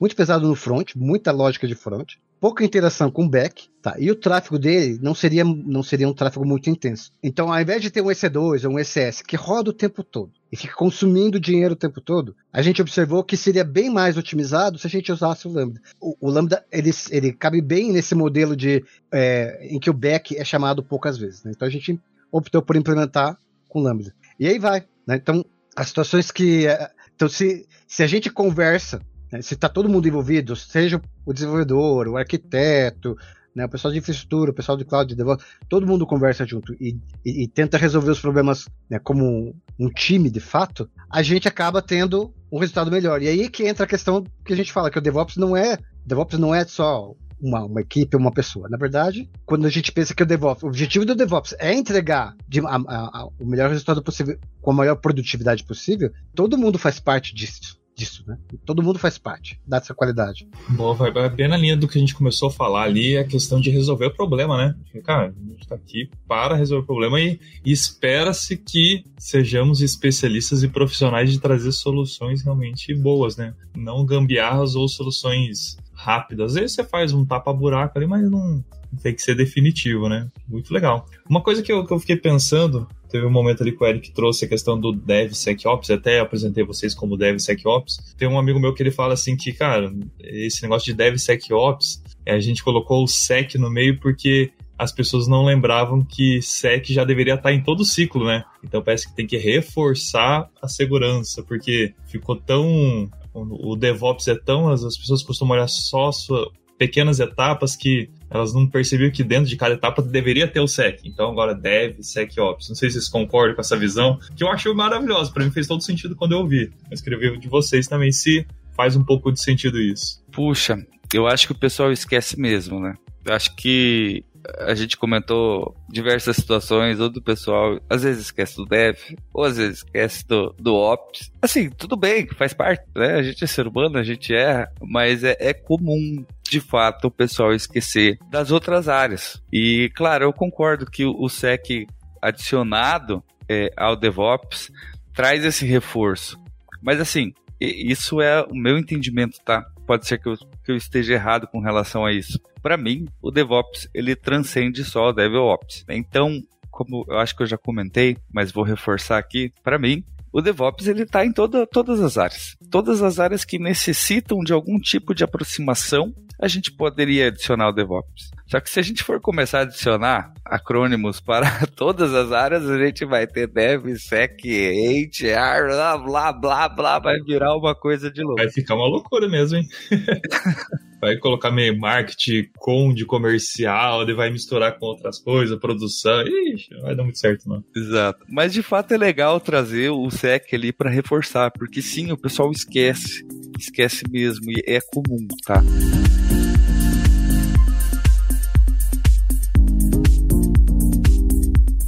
muito 0.00 0.14
pesado 0.14 0.46
no 0.46 0.54
front, 0.54 0.94
muita 0.94 1.32
lógica 1.32 1.66
de 1.66 1.74
front, 1.74 2.12
pouca 2.40 2.64
interação 2.64 3.10
com 3.10 3.24
o 3.24 3.28
back, 3.28 3.68
tá? 3.82 3.96
E 3.98 4.08
o 4.08 4.14
tráfego 4.14 4.56
dele 4.56 4.96
não 5.02 5.16
seria, 5.16 5.42
não 5.42 5.82
seria 5.82 6.08
um 6.08 6.14
tráfego 6.14 6.46
muito 6.46 6.70
intenso. 6.70 7.10
Então, 7.20 7.52
ao 7.52 7.60
invés 7.60 7.82
de 7.82 7.90
ter 7.90 8.02
um 8.02 8.06
EC2 8.06 8.68
ou 8.68 8.74
um 8.76 8.78
ECS 8.78 9.20
que 9.20 9.34
roda 9.34 9.70
o 9.70 9.72
tempo 9.72 10.04
todo 10.04 10.30
e 10.52 10.56
fica 10.56 10.76
consumindo 10.76 11.40
dinheiro 11.40 11.72
o 11.72 11.76
tempo 11.76 12.00
todo, 12.00 12.36
a 12.52 12.62
gente 12.62 12.80
observou 12.80 13.24
que 13.24 13.36
seria 13.36 13.64
bem 13.64 13.90
mais 13.90 14.16
otimizado 14.16 14.78
se 14.78 14.86
a 14.86 14.90
gente 14.90 15.10
usasse 15.10 15.48
o 15.48 15.50
Lambda. 15.50 15.80
O, 16.00 16.14
o 16.20 16.30
Lambda 16.30 16.64
ele, 16.70 16.90
ele 17.10 17.32
cabe 17.32 17.60
bem 17.60 17.90
nesse 17.90 18.14
modelo 18.14 18.54
de 18.54 18.84
é, 19.10 19.66
em 19.68 19.80
que 19.80 19.90
o 19.90 19.92
back 19.92 20.36
é 20.36 20.44
chamado 20.44 20.84
poucas 20.84 21.18
vezes. 21.18 21.42
Né? 21.42 21.50
Então 21.52 21.66
a 21.66 21.70
gente 21.70 21.98
optou 22.30 22.62
por 22.62 22.76
implementar 22.76 23.36
com 23.68 23.80
Lambda. 23.80 24.14
E 24.38 24.46
aí 24.46 24.60
vai. 24.60 24.84
Né? 25.04 25.16
Então 25.16 25.44
as 25.76 25.88
situações 25.88 26.30
que. 26.30 26.66
É, 26.66 26.90
então, 27.14 27.28
se, 27.28 27.66
se 27.86 28.02
a 28.02 28.06
gente 28.06 28.30
conversa, 28.30 29.00
né, 29.30 29.40
se 29.42 29.54
está 29.54 29.68
todo 29.68 29.88
mundo 29.88 30.08
envolvido, 30.08 30.56
seja 30.56 31.00
o 31.24 31.32
desenvolvedor, 31.32 32.08
o 32.08 32.16
arquiteto, 32.16 33.16
né, 33.54 33.64
o 33.64 33.68
pessoal 33.68 33.92
de 33.92 33.98
infraestrutura, 33.98 34.50
o 34.50 34.54
pessoal 34.54 34.76
de 34.76 34.84
cloud, 34.84 35.08
de 35.08 35.14
DevOps, 35.14 35.44
todo 35.68 35.86
mundo 35.86 36.06
conversa 36.06 36.44
junto 36.44 36.74
e, 36.74 36.98
e, 37.24 37.44
e 37.44 37.48
tenta 37.48 37.78
resolver 37.78 38.10
os 38.10 38.20
problemas 38.20 38.68
né, 38.90 38.98
como 38.98 39.24
um, 39.24 39.54
um, 39.78 39.88
time 39.88 40.28
de 40.28 40.40
fato, 40.40 40.90
a 41.08 41.22
gente 41.22 41.46
acaba 41.46 41.80
tendo 41.80 42.34
um 42.50 42.58
resultado 42.58 42.90
melhor. 42.90 43.22
E 43.22 43.28
aí 43.28 43.48
que 43.48 43.66
entra 43.66 43.84
a 43.84 43.88
questão 43.88 44.24
que 44.44 44.52
a 44.52 44.56
gente 44.56 44.72
fala, 44.72 44.90
que 44.90 44.98
o 44.98 45.02
DevOps 45.02 45.36
não 45.36 45.56
é. 45.56 45.78
DevOps 46.04 46.38
não 46.38 46.54
é 46.54 46.64
só 46.64 47.14
uma, 47.40 47.64
uma 47.64 47.80
equipe, 47.80 48.16
uma 48.16 48.32
pessoa. 48.32 48.68
Na 48.68 48.76
verdade, 48.76 49.28
quando 49.44 49.66
a 49.66 49.70
gente 49.70 49.92
pensa 49.92 50.14
que 50.14 50.22
o 50.22 50.26
DevOps, 50.26 50.62
o 50.62 50.68
objetivo 50.68 51.04
do 51.04 51.14
DevOps 51.14 51.54
é 51.58 51.72
entregar 51.74 52.36
de, 52.48 52.60
a, 52.60 52.76
a, 52.76 53.28
o 53.38 53.46
melhor 53.46 53.70
resultado 53.70 54.02
possível 54.02 54.38
com 54.60 54.70
a 54.70 54.74
maior 54.74 54.96
produtividade 54.96 55.64
possível, 55.64 56.10
todo 56.34 56.58
mundo 56.58 56.78
faz 56.78 56.98
parte 56.98 57.34
disso 57.34 57.78
disso, 57.94 58.24
né? 58.26 58.36
Todo 58.64 58.82
mundo 58.82 58.98
faz 58.98 59.18
parte 59.18 59.60
dessa 59.66 59.94
qualidade. 59.94 60.48
Boa, 60.70 60.94
vai 60.94 61.28
bem 61.30 61.48
na 61.48 61.56
linha 61.56 61.76
do 61.76 61.86
que 61.86 61.96
a 61.96 62.00
gente 62.00 62.14
começou 62.14 62.48
a 62.48 62.52
falar 62.52 62.82
ali, 62.82 63.16
a 63.16 63.24
questão 63.24 63.60
de 63.60 63.70
resolver 63.70 64.06
o 64.06 64.14
problema, 64.14 64.56
né? 64.56 64.74
Cara, 65.04 65.28
a 65.28 65.50
gente 65.52 65.66
tá 65.66 65.74
aqui 65.74 66.10
para 66.26 66.56
resolver 66.56 66.82
o 66.82 66.86
problema 66.86 67.20
e, 67.20 67.38
e 67.64 67.72
espera-se 67.72 68.56
que 68.56 69.04
sejamos 69.16 69.80
especialistas 69.80 70.62
e 70.62 70.68
profissionais 70.68 71.30
de 71.30 71.38
trazer 71.38 71.72
soluções 71.72 72.42
realmente 72.42 72.94
boas, 72.94 73.36
né? 73.36 73.54
Não 73.76 74.04
gambiarras 74.04 74.74
ou 74.74 74.88
soluções 74.88 75.76
rápido. 76.04 76.44
Às 76.44 76.54
vezes 76.54 76.72
você 76.72 76.84
faz 76.84 77.12
um 77.12 77.24
tapa-buraco 77.24 77.96
ali, 77.98 78.06
mas 78.06 78.30
não 78.30 78.62
tem 79.02 79.14
que 79.14 79.22
ser 79.22 79.34
definitivo, 79.34 80.08
né? 80.08 80.28
Muito 80.46 80.72
legal. 80.72 81.06
Uma 81.28 81.40
coisa 81.40 81.62
que 81.62 81.72
eu, 81.72 81.84
que 81.84 81.92
eu 81.92 81.98
fiquei 81.98 82.16
pensando, 82.16 82.86
teve 83.08 83.26
um 83.26 83.30
momento 83.30 83.62
ali 83.62 83.72
que 83.72 83.82
o 83.82 83.86
Eric 83.86 84.12
trouxe 84.12 84.44
a 84.44 84.48
questão 84.48 84.78
do 84.78 84.92
DevSecOps, 84.92 85.90
até 85.90 86.20
apresentei 86.20 86.62
vocês 86.62 86.94
como 86.94 87.16
DevSecOps. 87.16 88.14
Tem 88.16 88.28
um 88.28 88.38
amigo 88.38 88.60
meu 88.60 88.74
que 88.74 88.82
ele 88.82 88.90
fala 88.90 89.14
assim 89.14 89.36
que, 89.36 89.52
cara, 89.52 89.92
esse 90.20 90.62
negócio 90.62 90.86
de 90.86 90.94
DevSecOps, 90.94 92.02
é, 92.26 92.34
a 92.34 92.40
gente 92.40 92.62
colocou 92.62 93.02
o 93.02 93.08
Sec 93.08 93.54
no 93.56 93.70
meio 93.70 93.98
porque 93.98 94.52
as 94.78 94.92
pessoas 94.92 95.28
não 95.28 95.44
lembravam 95.44 96.04
que 96.04 96.42
SEC 96.42 96.92
já 96.92 97.04
deveria 97.04 97.34
estar 97.34 97.52
em 97.52 97.62
todo 97.62 97.80
o 97.80 97.84
ciclo, 97.84 98.26
né? 98.26 98.44
Então 98.62 98.82
parece 98.82 99.08
que 99.08 99.14
tem 99.14 99.26
que 99.26 99.36
reforçar 99.36 100.50
a 100.60 100.68
segurança, 100.68 101.42
porque 101.42 101.94
ficou 102.06 102.36
tão 102.36 103.08
o 103.34 103.74
DevOps 103.76 104.28
é 104.28 104.36
tão, 104.36 104.68
as, 104.68 104.84
as 104.84 104.96
pessoas 104.96 105.22
costumam 105.22 105.56
olhar 105.56 105.68
só 105.68 106.12
sua, 106.12 106.50
pequenas 106.78 107.20
etapas 107.20 107.76
que 107.76 108.10
elas 108.30 108.52
não 108.52 108.66
percebiam 108.66 109.10
que 109.10 109.22
dentro 109.22 109.48
de 109.48 109.56
cada 109.56 109.74
etapa 109.74 110.02
deveria 110.02 110.48
ter 110.48 110.60
o 110.60 110.66
SEC. 110.66 111.00
Então 111.04 111.30
agora 111.30 111.54
Dev, 111.54 112.00
SecOps. 112.00 112.68
Não 112.68 112.76
sei 112.76 112.90
se 112.90 112.94
vocês 112.94 113.08
concordam 113.08 113.54
com 113.54 113.60
essa 113.60 113.76
visão, 113.76 114.18
que 114.36 114.42
eu 114.42 114.48
achei 114.48 114.72
maravilhosa. 114.72 115.32
Para 115.32 115.44
mim 115.44 115.50
fez 115.50 115.66
todo 115.66 115.82
sentido 115.82 116.16
quando 116.16 116.32
eu 116.32 116.38
ouvi. 116.38 116.70
Eu 116.90 116.94
escrevi 116.94 117.38
de 117.38 117.48
vocês 117.48 117.86
também 117.86 118.12
se 118.12 118.46
faz 118.76 118.96
um 118.96 119.04
pouco 119.04 119.32
de 119.32 119.40
sentido 119.40 119.80
isso. 119.80 120.22
Puxa, 120.32 120.76
eu 121.12 121.26
acho 121.26 121.46
que 121.46 121.52
o 121.52 121.58
pessoal 121.58 121.92
esquece 121.92 122.38
mesmo, 122.38 122.80
né? 122.80 122.94
Eu 123.24 123.34
acho 123.34 123.54
que 123.56 124.24
a 124.60 124.74
gente 124.74 124.96
comentou 124.96 125.74
diversas 125.88 126.36
situações, 126.36 127.00
ou 127.00 127.08
do 127.08 127.22
pessoal 127.22 127.78
às 127.88 128.02
vezes 128.02 128.26
esquece 128.26 128.56
do 128.56 128.64
dev, 128.64 128.96
ou 129.32 129.44
às 129.44 129.56
vezes 129.56 129.78
esquece 129.78 130.26
do, 130.26 130.54
do 130.58 130.74
ops. 130.74 131.30
Assim, 131.40 131.70
tudo 131.70 131.96
bem, 131.96 132.26
faz 132.28 132.52
parte, 132.52 132.84
né? 132.94 133.14
A 133.14 133.22
gente 133.22 133.42
é 133.44 133.46
ser 133.46 133.66
humano, 133.66 133.98
a 133.98 134.02
gente 134.02 134.34
erra, 134.34 134.70
mas 134.82 135.24
é, 135.24 135.36
é 135.38 135.52
comum 135.52 136.24
de 136.42 136.60
fato 136.60 137.06
o 137.06 137.10
pessoal 137.10 137.52
esquecer 137.52 138.18
das 138.30 138.50
outras 138.50 138.88
áreas. 138.88 139.42
E 139.52 139.90
claro, 139.94 140.24
eu 140.24 140.32
concordo 140.32 140.86
que 140.86 141.04
o 141.04 141.28
SEC 141.28 141.86
adicionado 142.20 143.22
é, 143.48 143.70
ao 143.76 143.96
DevOps 143.96 144.70
traz 145.14 145.44
esse 145.44 145.66
reforço. 145.66 146.38
Mas 146.82 147.00
assim, 147.00 147.32
isso 147.60 148.20
é 148.20 148.42
o 148.42 148.54
meu 148.54 148.78
entendimento, 148.78 149.38
tá? 149.44 149.64
Pode 149.86 150.06
ser 150.06 150.18
que 150.18 150.28
eu, 150.28 150.36
que 150.64 150.72
eu 150.72 150.76
esteja 150.76 151.14
errado 151.14 151.46
com 151.46 151.60
relação 151.60 152.04
a 152.04 152.12
isso. 152.12 152.38
Para 152.62 152.76
mim, 152.76 153.06
o 153.20 153.30
DevOps 153.30 153.88
ele 153.92 154.16
transcende 154.16 154.84
só 154.84 155.08
o 155.08 155.12
DevOps. 155.12 155.84
Então, 155.88 156.40
como 156.70 157.04
eu 157.08 157.18
acho 157.18 157.36
que 157.36 157.42
eu 157.42 157.46
já 157.46 157.56
comentei, 157.58 158.16
mas 158.32 158.50
vou 158.50 158.64
reforçar 158.64 159.18
aqui, 159.18 159.52
para 159.62 159.78
mim, 159.78 160.04
o 160.34 160.42
DevOps 160.42 160.88
ele 160.88 161.04
está 161.04 161.24
em 161.24 161.32
toda, 161.32 161.64
todas 161.64 162.00
as 162.00 162.18
áreas. 162.18 162.56
Todas 162.68 163.00
as 163.00 163.20
áreas 163.20 163.44
que 163.44 163.56
necessitam 163.56 164.40
de 164.40 164.52
algum 164.52 164.80
tipo 164.80 165.14
de 165.14 165.22
aproximação, 165.22 166.12
a 166.42 166.48
gente 166.48 166.72
poderia 166.72 167.28
adicionar 167.28 167.68
o 167.68 167.72
DevOps. 167.72 168.32
Só 168.48 168.58
que 168.58 168.68
se 168.68 168.80
a 168.80 168.82
gente 168.82 169.04
for 169.04 169.20
começar 169.20 169.60
a 169.60 169.62
adicionar 169.62 170.34
acrônimos 170.44 171.20
para 171.20 171.46
todas 171.76 172.12
as 172.12 172.32
áreas, 172.32 172.68
a 172.68 172.76
gente 172.84 173.04
vai 173.04 173.28
ter 173.28 173.46
Dev, 173.46 173.86
Sec, 173.96 174.40
HR, 174.44 175.68
blá, 175.68 175.98
blá, 175.98 176.32
blá, 176.32 176.68
blá, 176.68 176.98
vai 176.98 177.20
virar 177.20 177.56
uma 177.56 177.72
coisa 177.72 178.10
de 178.10 178.20
louco. 178.20 178.42
Vai 178.42 178.50
ficar 178.50 178.74
uma 178.74 178.88
loucura 178.88 179.28
mesmo, 179.28 179.58
hein? 179.58 179.68
vai 181.00 181.16
colocar 181.16 181.50
meio 181.50 181.78
marketing 181.78 182.48
com 182.56 182.92
de 182.92 183.04
comercial, 183.04 184.04
daí 184.04 184.14
vai 184.14 184.30
misturar 184.30 184.78
com 184.78 184.86
outras 184.86 185.18
coisas, 185.18 185.58
produção. 185.58 186.22
Ixi, 186.22 186.74
não 186.74 186.82
vai 186.82 186.96
dar 186.96 187.02
muito 187.02 187.18
certo, 187.18 187.48
não. 187.48 187.62
Exato. 187.74 188.24
Mas 188.28 188.52
de 188.52 188.62
fato 188.62 188.92
é 188.92 188.96
legal 188.96 189.40
trazer 189.40 189.90
o 189.90 190.10
SEC 190.10 190.54
ali 190.54 190.72
para 190.72 190.90
reforçar, 190.90 191.50
porque 191.50 191.82
sim, 191.82 192.12
o 192.12 192.16
pessoal 192.16 192.50
esquece. 192.50 193.24
Esquece 193.58 194.04
mesmo, 194.10 194.50
e 194.50 194.62
é 194.66 194.80
comum, 194.80 195.26
tá? 195.46 195.62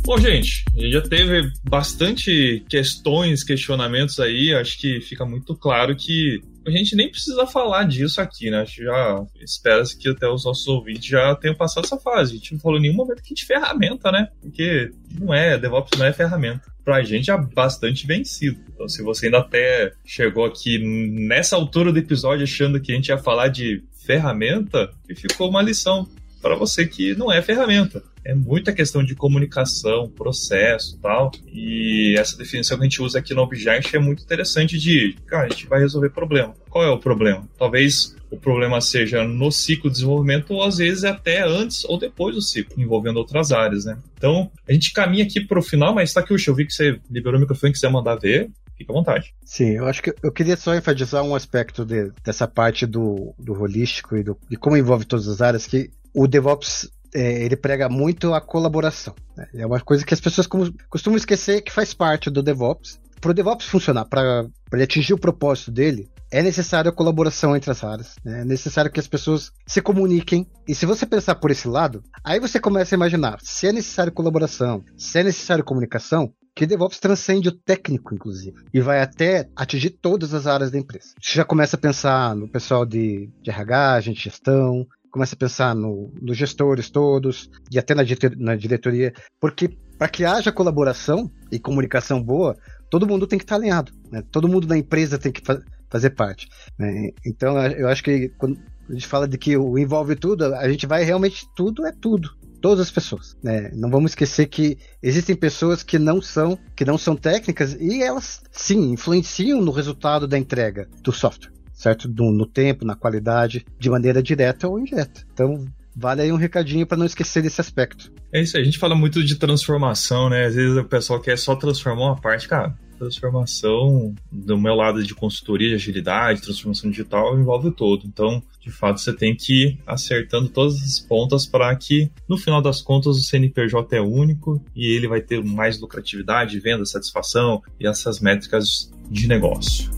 Bom, 0.06 0.18
gente, 0.18 0.64
já 0.76 1.02
teve 1.02 1.50
bastante 1.68 2.64
questões, 2.68 3.42
questionamentos 3.42 4.20
aí. 4.20 4.54
Acho 4.54 4.78
que 4.78 5.00
fica 5.00 5.26
muito 5.26 5.52
claro 5.56 5.96
que 5.96 6.40
a 6.64 6.70
gente 6.70 6.94
nem 6.94 7.10
precisa 7.10 7.44
falar 7.44 7.82
disso 7.82 8.20
aqui, 8.20 8.48
né? 8.48 8.64
Que 8.64 8.84
já 8.84 9.26
espera-se 9.40 9.98
que 9.98 10.08
até 10.08 10.28
os 10.28 10.44
nossos 10.44 10.64
ouvintes 10.68 11.06
já 11.06 11.34
tenham 11.34 11.56
passado 11.56 11.86
essa 11.86 11.98
fase. 11.98 12.34
A 12.34 12.36
gente 12.36 12.52
não 12.52 12.60
falou 12.60 12.78
em 12.78 12.82
nenhum 12.82 12.94
momento 12.94 13.18
aqui 13.18 13.34
de 13.34 13.44
ferramenta, 13.44 14.12
né? 14.12 14.28
Porque 14.40 14.92
não 15.18 15.34
é, 15.34 15.58
DevOps 15.58 15.98
não 15.98 16.06
é 16.06 16.12
ferramenta. 16.12 16.62
Pra 16.84 17.02
gente 17.02 17.32
é 17.32 17.36
bastante 17.36 18.06
vencido. 18.06 18.60
Então, 18.72 18.88
se 18.88 19.02
você 19.02 19.26
ainda 19.26 19.38
até 19.38 19.92
chegou 20.04 20.44
aqui 20.44 20.78
nessa 20.78 21.56
altura 21.56 21.92
do 21.92 21.98
episódio 21.98 22.44
achando 22.44 22.80
que 22.80 22.92
a 22.92 22.94
gente 22.94 23.08
ia 23.08 23.18
falar 23.18 23.48
de 23.48 23.82
ferramenta, 24.04 24.88
ficou 25.16 25.50
uma 25.50 25.60
lição 25.60 26.08
para 26.40 26.56
você 26.56 26.86
que 26.86 27.14
não 27.14 27.32
é 27.32 27.40
ferramenta 27.42 28.02
é 28.26 28.34
muita 28.34 28.72
questão 28.72 29.04
de 29.04 29.14
comunicação, 29.14 30.10
processo 30.10 30.98
tal. 31.00 31.30
E 31.46 32.16
essa 32.18 32.36
definição 32.36 32.76
que 32.76 32.82
a 32.82 32.88
gente 32.88 33.00
usa 33.00 33.20
aqui 33.20 33.32
no 33.32 33.42
Object 33.42 33.94
é 33.94 34.00
muito 34.00 34.24
interessante 34.24 34.76
de, 34.76 35.16
cara, 35.26 35.46
a 35.46 35.48
gente 35.48 35.68
vai 35.68 35.78
resolver 35.78 36.10
problema. 36.10 36.52
Qual 36.68 36.82
é 36.82 36.90
o 36.90 36.98
problema? 36.98 37.48
Talvez 37.56 38.16
o 38.28 38.36
problema 38.36 38.80
seja 38.80 39.22
no 39.22 39.52
ciclo 39.52 39.88
de 39.88 39.98
desenvolvimento 39.98 40.52
ou 40.52 40.64
às 40.64 40.78
vezes 40.78 41.04
até 41.04 41.46
antes 41.46 41.84
ou 41.84 41.96
depois 41.96 42.34
do 42.34 42.42
ciclo, 42.42 42.82
envolvendo 42.82 43.18
outras 43.18 43.52
áreas, 43.52 43.84
né? 43.84 43.96
Então, 44.18 44.50
a 44.68 44.72
gente 44.72 44.92
caminha 44.92 45.22
aqui 45.22 45.40
para 45.40 45.60
o 45.60 45.62
final, 45.62 45.94
mas 45.94 46.12
tá 46.12 46.18
aqui 46.18 46.34
o 46.34 46.36
eu 46.36 46.54
vi 46.54 46.66
que 46.66 46.72
você 46.72 46.98
liberou 47.08 47.38
o 47.38 47.40
microfone, 47.40 47.72
quiser 47.72 47.90
mandar 47.90 48.16
ver, 48.16 48.50
fica 48.76 48.92
à 48.92 48.96
vontade. 48.96 49.32
Sim, 49.44 49.76
eu 49.76 49.86
acho 49.86 50.02
que 50.02 50.12
eu 50.20 50.32
queria 50.32 50.56
só 50.56 50.74
enfatizar 50.74 51.22
um 51.22 51.34
aspecto 51.34 51.84
de, 51.84 52.10
dessa 52.24 52.48
parte 52.48 52.86
do, 52.86 53.32
do 53.38 53.62
holístico 53.62 54.16
e 54.16 54.24
do, 54.24 54.36
de 54.50 54.56
como 54.56 54.76
envolve 54.76 55.04
todas 55.04 55.28
as 55.28 55.40
áreas, 55.40 55.64
que 55.64 55.90
o 56.16 56.26
DevOps 56.26 56.88
é, 57.14 57.44
ele 57.44 57.56
prega 57.56 57.88
muito 57.88 58.32
a 58.32 58.40
colaboração. 58.40 59.14
Né? 59.36 59.46
É 59.54 59.66
uma 59.66 59.80
coisa 59.80 60.04
que 60.04 60.14
as 60.14 60.20
pessoas 60.20 60.48
costumam 60.88 61.18
esquecer 61.18 61.60
que 61.60 61.70
faz 61.70 61.92
parte 61.92 62.30
do 62.30 62.42
DevOps. 62.42 62.98
Para 63.20 63.30
o 63.30 63.34
DevOps 63.34 63.66
funcionar, 63.66 64.06
para 64.06 64.46
ele 64.72 64.82
atingir 64.82 65.12
o 65.12 65.18
propósito 65.18 65.70
dele, 65.70 66.08
é 66.30 66.42
necessário 66.42 66.90
a 66.90 66.94
colaboração 66.94 67.54
entre 67.54 67.70
as 67.70 67.84
áreas. 67.84 68.16
Né? 68.24 68.40
É 68.40 68.44
necessário 68.44 68.90
que 68.90 69.00
as 69.00 69.06
pessoas 69.06 69.52
se 69.66 69.82
comuniquem. 69.82 70.46
E 70.66 70.74
se 70.74 70.86
você 70.86 71.04
pensar 71.04 71.34
por 71.34 71.50
esse 71.50 71.68
lado, 71.68 72.02
aí 72.24 72.40
você 72.40 72.58
começa 72.58 72.94
a 72.94 72.96
imaginar 72.96 73.38
se 73.42 73.66
é 73.66 73.72
necessário 73.72 74.12
colaboração, 74.12 74.82
se 74.96 75.18
é 75.18 75.22
necessário 75.22 75.64
comunicação, 75.64 76.32
que 76.56 76.66
DevOps 76.66 76.98
transcende 76.98 77.50
o 77.50 77.52
técnico, 77.52 78.14
inclusive, 78.14 78.56
e 78.72 78.80
vai 78.80 79.02
até 79.02 79.46
atingir 79.54 79.90
todas 79.90 80.32
as 80.32 80.46
áreas 80.46 80.70
da 80.70 80.78
empresa. 80.78 81.08
Você 81.20 81.34
já 81.34 81.44
começa 81.44 81.76
a 81.76 81.78
pensar 81.78 82.34
no 82.34 82.48
pessoal 82.48 82.86
de, 82.86 83.28
de 83.42 83.50
RH, 83.50 84.00
gente 84.00 84.16
de 84.16 84.24
gestão, 84.24 84.86
começa 85.16 85.34
a 85.34 85.38
pensar 85.38 85.74
no, 85.74 86.12
nos 86.20 86.36
gestores 86.36 86.90
todos 86.90 87.48
e 87.72 87.78
até 87.78 87.94
na, 87.94 88.02
na 88.36 88.54
diretoria, 88.54 89.14
porque 89.40 89.70
para 89.96 90.08
que 90.08 90.26
haja 90.26 90.52
colaboração 90.52 91.30
e 91.50 91.58
comunicação 91.58 92.22
boa, 92.22 92.54
todo 92.90 93.06
mundo 93.06 93.26
tem 93.26 93.38
que 93.38 93.44
estar 93.46 93.54
alinhado, 93.54 93.92
né? 94.12 94.22
todo 94.30 94.46
mundo 94.46 94.66
da 94.66 94.76
empresa 94.76 95.16
tem 95.16 95.32
que 95.32 95.40
fa 95.40 95.58
fazer 95.88 96.10
parte. 96.10 96.48
Né? 96.78 97.12
Então 97.24 97.56
eu 97.68 97.88
acho 97.88 98.04
que 98.04 98.28
quando 98.36 98.58
a 98.90 98.92
gente 98.92 99.06
fala 99.06 99.26
de 99.26 99.38
que 99.38 99.56
o 99.56 99.78
envolve 99.78 100.16
tudo, 100.16 100.54
a 100.54 100.68
gente 100.68 100.86
vai 100.86 101.02
realmente 101.02 101.46
tudo 101.56 101.86
é 101.86 101.92
tudo. 101.92 102.28
Todas 102.60 102.80
as 102.80 102.90
pessoas, 102.90 103.36
né? 103.44 103.70
Não 103.74 103.90
vamos 103.90 104.10
esquecer 104.10 104.46
que 104.46 104.76
existem 105.02 105.36
pessoas 105.36 105.82
que 105.82 105.98
não 105.98 106.20
são, 106.20 106.58
que 106.74 106.84
não 106.84 106.98
são 106.98 107.14
técnicas 107.14 107.74
e 107.74 108.02
elas 108.02 108.42
sim 108.50 108.92
influenciam 108.92 109.60
no 109.60 109.70
resultado 109.70 110.26
da 110.26 110.38
entrega 110.38 110.88
do 111.02 111.12
software 111.12 111.55
certo? 111.76 112.08
No, 112.08 112.32
no 112.32 112.46
tempo, 112.46 112.84
na 112.84 112.96
qualidade, 112.96 113.64
de 113.78 113.90
maneira 113.90 114.22
direta 114.22 114.66
ou 114.66 114.80
indireta. 114.80 115.22
Então, 115.32 115.64
vale 115.94 116.22
aí 116.22 116.32
um 116.32 116.36
recadinho 116.36 116.86
para 116.86 116.96
não 116.96 117.06
esquecer 117.06 117.42
desse 117.42 117.60
aspecto. 117.60 118.10
É 118.32 118.40
isso 118.40 118.56
a 118.56 118.64
gente 118.64 118.78
fala 118.78 118.94
muito 118.94 119.22
de 119.22 119.36
transformação, 119.36 120.28
né? 120.28 120.46
Às 120.46 120.54
vezes 120.54 120.76
o 120.76 120.84
pessoal 120.84 121.20
quer 121.20 121.38
só 121.38 121.54
transformar 121.54 122.06
uma 122.06 122.20
parte, 122.20 122.48
cara. 122.48 122.74
Transformação, 122.98 124.14
do 124.32 124.58
meu 124.58 124.74
lado 124.74 125.04
de 125.04 125.14
consultoria, 125.14 125.68
de 125.68 125.74
agilidade, 125.74 126.40
transformação 126.40 126.90
digital, 126.90 127.38
envolve 127.38 127.70
todo. 127.70 128.06
Então, 128.06 128.42
de 128.58 128.70
fato, 128.70 129.00
você 129.00 129.12
tem 129.12 129.36
que 129.36 129.66
ir 129.66 129.78
acertando 129.86 130.48
todas 130.48 130.82
as 130.82 130.98
pontas 130.98 131.46
para 131.46 131.74
que, 131.76 132.10
no 132.26 132.38
final 132.38 132.62
das 132.62 132.80
contas, 132.80 133.18
o 133.18 133.22
CNPJ 133.22 133.96
é 133.96 134.00
único 134.00 134.62
e 134.74 134.86
ele 134.96 135.08
vai 135.08 135.20
ter 135.20 135.44
mais 135.44 135.78
lucratividade, 135.78 136.58
venda, 136.58 136.86
satisfação 136.86 137.62
e 137.78 137.86
essas 137.86 138.18
métricas 138.18 138.90
de 139.10 139.28
negócio. 139.28 139.90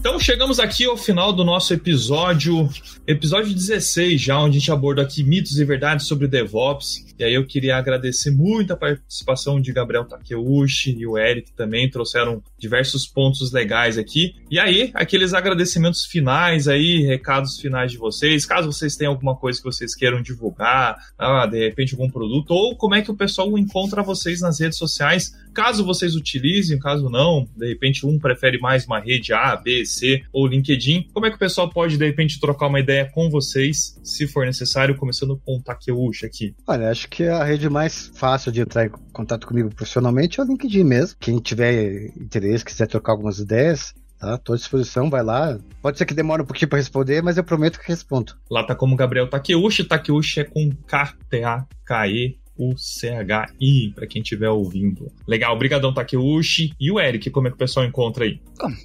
Então 0.00 0.18
chegamos 0.18 0.58
aqui 0.58 0.86
ao 0.86 0.96
final 0.96 1.30
do 1.30 1.44
nosso 1.44 1.74
episódio, 1.74 2.70
episódio 3.06 3.52
16 3.52 4.18
já, 4.18 4.38
onde 4.38 4.56
a 4.56 4.58
gente 4.58 4.72
aborda 4.72 5.02
aqui 5.02 5.22
mitos 5.22 5.58
e 5.58 5.64
verdades 5.64 6.06
sobre 6.06 6.26
DevOps. 6.26 7.09
E 7.20 7.24
aí 7.24 7.34
eu 7.34 7.44
queria 7.44 7.76
agradecer 7.76 8.30
muito 8.30 8.72
a 8.72 8.76
participação 8.78 9.60
de 9.60 9.74
Gabriel 9.74 10.06
Takeuchi 10.06 10.96
e 10.98 11.06
o 11.06 11.18
Eric 11.18 11.52
também, 11.52 11.90
trouxeram 11.90 12.42
diversos 12.58 13.06
pontos 13.06 13.52
legais 13.52 13.98
aqui. 13.98 14.34
E 14.50 14.58
aí, 14.58 14.90
aqueles 14.94 15.34
agradecimentos 15.34 16.06
finais 16.06 16.66
aí, 16.66 17.02
recados 17.02 17.60
finais 17.60 17.92
de 17.92 17.98
vocês, 17.98 18.46
caso 18.46 18.72
vocês 18.72 18.96
tenham 18.96 19.12
alguma 19.12 19.36
coisa 19.36 19.58
que 19.58 19.64
vocês 19.66 19.94
queiram 19.94 20.22
divulgar, 20.22 20.96
ah, 21.18 21.44
de 21.44 21.58
repente 21.58 21.92
algum 21.92 22.08
produto, 22.08 22.52
ou 22.52 22.74
como 22.74 22.94
é 22.94 23.02
que 23.02 23.10
o 23.10 23.16
pessoal 23.16 23.58
encontra 23.58 24.02
vocês 24.02 24.40
nas 24.40 24.58
redes 24.58 24.78
sociais, 24.78 25.34
caso 25.52 25.84
vocês 25.84 26.14
utilizem, 26.14 26.78
caso 26.78 27.10
não, 27.10 27.46
de 27.54 27.68
repente 27.68 28.06
um 28.06 28.18
prefere 28.18 28.58
mais 28.58 28.86
uma 28.86 28.98
rede 28.98 29.34
A, 29.34 29.56
B, 29.56 29.84
C 29.84 30.22
ou 30.32 30.46
LinkedIn, 30.46 31.08
como 31.12 31.26
é 31.26 31.28
que 31.30 31.36
o 31.36 31.38
pessoal 31.38 31.68
pode 31.68 31.98
de 31.98 32.06
repente 32.06 32.40
trocar 32.40 32.68
uma 32.68 32.80
ideia 32.80 33.04
com 33.12 33.28
vocês, 33.28 34.00
se 34.02 34.26
for 34.26 34.46
necessário, 34.46 34.96
começando 34.96 35.38
com 35.44 35.58
o 35.58 35.62
Takeuchi 35.62 36.24
aqui? 36.24 36.54
Olha, 36.66 36.88
acho 36.88 37.09
que 37.10 37.24
a 37.24 37.42
rede 37.42 37.68
mais 37.68 38.10
fácil 38.14 38.52
de 38.52 38.60
entrar 38.60 38.86
em 38.86 38.90
contato 39.12 39.46
comigo 39.46 39.74
profissionalmente 39.74 40.40
é 40.40 40.44
o 40.44 40.46
LinkedIn 40.46 40.84
mesmo. 40.84 41.16
Quem 41.18 41.38
tiver 41.38 42.06
interesse, 42.16 42.64
quiser 42.64 42.86
trocar 42.86 43.12
algumas 43.12 43.38
ideias, 43.38 43.92
Tá, 44.20 44.36
tô 44.36 44.52
à 44.52 44.56
disposição, 44.56 45.08
vai 45.08 45.22
lá. 45.22 45.58
Pode 45.80 45.96
ser 45.96 46.04
que 46.04 46.12
demore 46.12 46.42
um 46.42 46.44
pouquinho 46.44 46.68
para 46.68 46.76
responder, 46.78 47.22
mas 47.22 47.38
eu 47.38 47.42
prometo 47.42 47.80
que 47.80 47.88
respondo. 47.88 48.34
Lá 48.50 48.62
tá 48.62 48.74
como 48.74 48.94
Gabriel 48.94 49.26
Takeuchi. 49.26 49.82
Takeuchi 49.82 50.40
é 50.40 50.44
com 50.44 50.70
K-T-A-K-E 50.86 52.38
o 52.60 52.76
C-H-I, 52.76 53.92
para 53.94 54.06
quem 54.06 54.20
estiver 54.20 54.50
ouvindo. 54.50 55.10
Legal, 55.26 55.54
obrigadão 55.54 55.94
Takeuchi. 55.94 56.74
E 56.78 56.92
o 56.92 57.00
Eric, 57.00 57.30
como 57.30 57.46
é 57.48 57.50
que 57.50 57.54
o 57.54 57.58
pessoal 57.58 57.86
encontra 57.86 58.24
aí? 58.24 58.38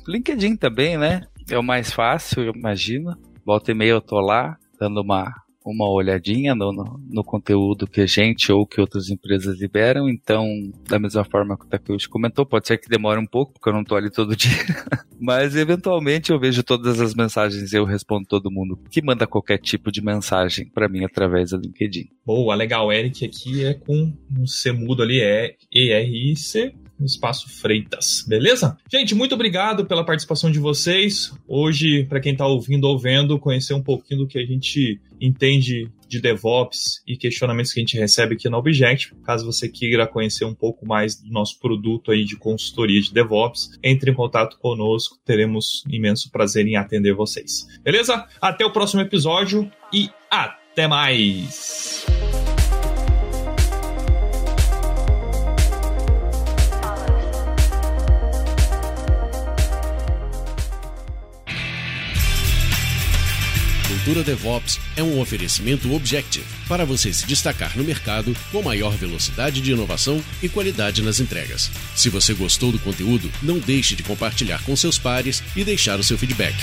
LinkedIn 0.07 0.55
também, 0.55 0.97
né? 0.97 1.23
É 1.49 1.59
o 1.59 1.63
mais 1.63 1.91
fácil, 1.91 2.43
eu 2.43 2.53
imagino. 2.55 3.17
Volta 3.45 3.71
e 3.71 3.75
meia 3.75 3.91
eu 3.91 4.01
tô 4.01 4.21
lá, 4.21 4.57
dando 4.79 5.01
uma 5.01 5.29
uma 5.65 5.89
olhadinha 5.89 6.53
no, 6.53 6.71
no, 6.71 7.01
no, 7.09 7.23
conteúdo 7.23 7.87
que 7.87 8.01
a 8.01 8.05
gente 8.05 8.51
ou 8.51 8.67
que 8.67 8.79
outras 8.79 9.09
empresas 9.09 9.59
liberam. 9.59 10.07
Então, 10.07 10.47
da 10.87 10.99
mesma 10.99 11.23
forma 11.23 11.57
que 11.57 11.65
o 11.65 11.67
Takeuchi 11.67 12.07
comentou, 12.07 12.45
pode 12.45 12.67
ser 12.67 12.77
que 12.77 12.87
demore 12.87 13.19
um 13.19 13.25
pouco, 13.25 13.53
porque 13.53 13.69
eu 13.69 13.73
não 13.73 13.81
estou 13.81 13.97
ali 13.97 14.11
todo 14.11 14.35
dia. 14.37 14.51
Mas, 15.19 15.55
eventualmente, 15.55 16.31
eu 16.31 16.39
vejo 16.39 16.61
todas 16.61 17.01
as 17.01 17.15
mensagens 17.15 17.73
e 17.73 17.75
eu 17.75 17.85
respondo 17.85 18.27
todo 18.27 18.51
mundo 18.51 18.79
que 18.91 19.01
manda 19.01 19.25
qualquer 19.25 19.57
tipo 19.57 19.91
de 19.91 20.03
mensagem 20.03 20.67
para 20.69 20.87
mim 20.87 21.03
através 21.03 21.49
do 21.49 21.57
LinkedIn. 21.57 22.09
Boa, 22.25 22.53
legal. 22.53 22.91
Eric 22.91 23.25
aqui 23.25 23.65
é 23.65 23.73
com 23.73 24.13
um 24.37 24.45
C 24.45 24.71
mudo 24.71 25.01
ali, 25.01 25.19
é 25.19 25.55
E-R-I-C 25.71 26.73
no 26.99 27.05
Espaço 27.05 27.49
Freitas, 27.49 28.23
beleza? 28.27 28.77
Gente, 28.91 29.13
muito 29.13 29.35
obrigado 29.35 29.85
pela 29.85 30.05
participação 30.05 30.51
de 30.51 30.59
vocês. 30.59 31.33
Hoje, 31.47 32.05
para 32.05 32.19
quem 32.19 32.31
está 32.31 32.47
ouvindo 32.47 32.85
ou 32.85 32.97
vendo, 32.97 33.39
conhecer 33.39 33.73
um 33.73 33.83
pouquinho 33.83 34.21
do 34.21 34.27
que 34.27 34.39
a 34.39 34.45
gente 34.45 34.99
entende 35.19 35.89
de 36.07 36.21
DevOps 36.21 37.01
e 37.07 37.17
questionamentos 37.17 37.71
que 37.71 37.79
a 37.79 37.83
gente 37.83 37.97
recebe 37.97 38.35
aqui 38.35 38.49
no 38.49 38.57
Object. 38.57 39.13
Caso 39.23 39.45
você 39.45 39.67
queira 39.67 40.07
conhecer 40.07 40.45
um 40.45 40.53
pouco 40.53 40.85
mais 40.85 41.15
do 41.15 41.31
nosso 41.31 41.59
produto 41.59 42.11
aí 42.11 42.23
de 42.23 42.35
consultoria 42.35 43.01
de 43.01 43.13
DevOps, 43.13 43.71
entre 43.83 44.11
em 44.11 44.13
contato 44.13 44.57
conosco, 44.59 45.17
teremos 45.25 45.83
imenso 45.89 46.31
prazer 46.31 46.67
em 46.67 46.75
atender 46.75 47.13
vocês. 47.13 47.67
Beleza? 47.83 48.25
Até 48.41 48.65
o 48.65 48.71
próximo 48.71 49.01
episódio 49.01 49.69
e 49.93 50.09
até 50.29 50.87
mais! 50.87 52.05
Cultura 64.05 64.23
DevOps 64.23 64.79
é 64.95 65.01
um 65.01 65.19
oferecimento 65.19 65.91
Objective 65.91 66.45
para 66.67 66.85
você 66.85 67.11
se 67.11 67.25
destacar 67.25 67.75
no 67.75 67.83
mercado 67.83 68.37
com 68.51 68.61
maior 68.61 68.95
velocidade 68.95 69.59
de 69.61 69.71
inovação 69.71 70.23
e 70.43 70.47
qualidade 70.47 71.01
nas 71.01 71.19
entregas. 71.19 71.71
Se 71.95 72.07
você 72.07 72.31
gostou 72.35 72.71
do 72.71 72.77
conteúdo, 72.77 73.31
não 73.41 73.57
deixe 73.57 73.95
de 73.95 74.03
compartilhar 74.03 74.63
com 74.63 74.75
seus 74.75 74.99
pares 74.99 75.41
e 75.55 75.63
deixar 75.63 75.99
o 75.99 76.03
seu 76.03 76.19
feedback. 76.19 76.53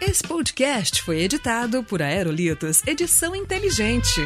Esse 0.00 0.22
podcast 0.22 1.02
foi 1.02 1.20
editado 1.20 1.82
por 1.82 2.00
Aerolitos 2.00 2.82
Edição 2.86 3.36
Inteligente. 3.36 4.22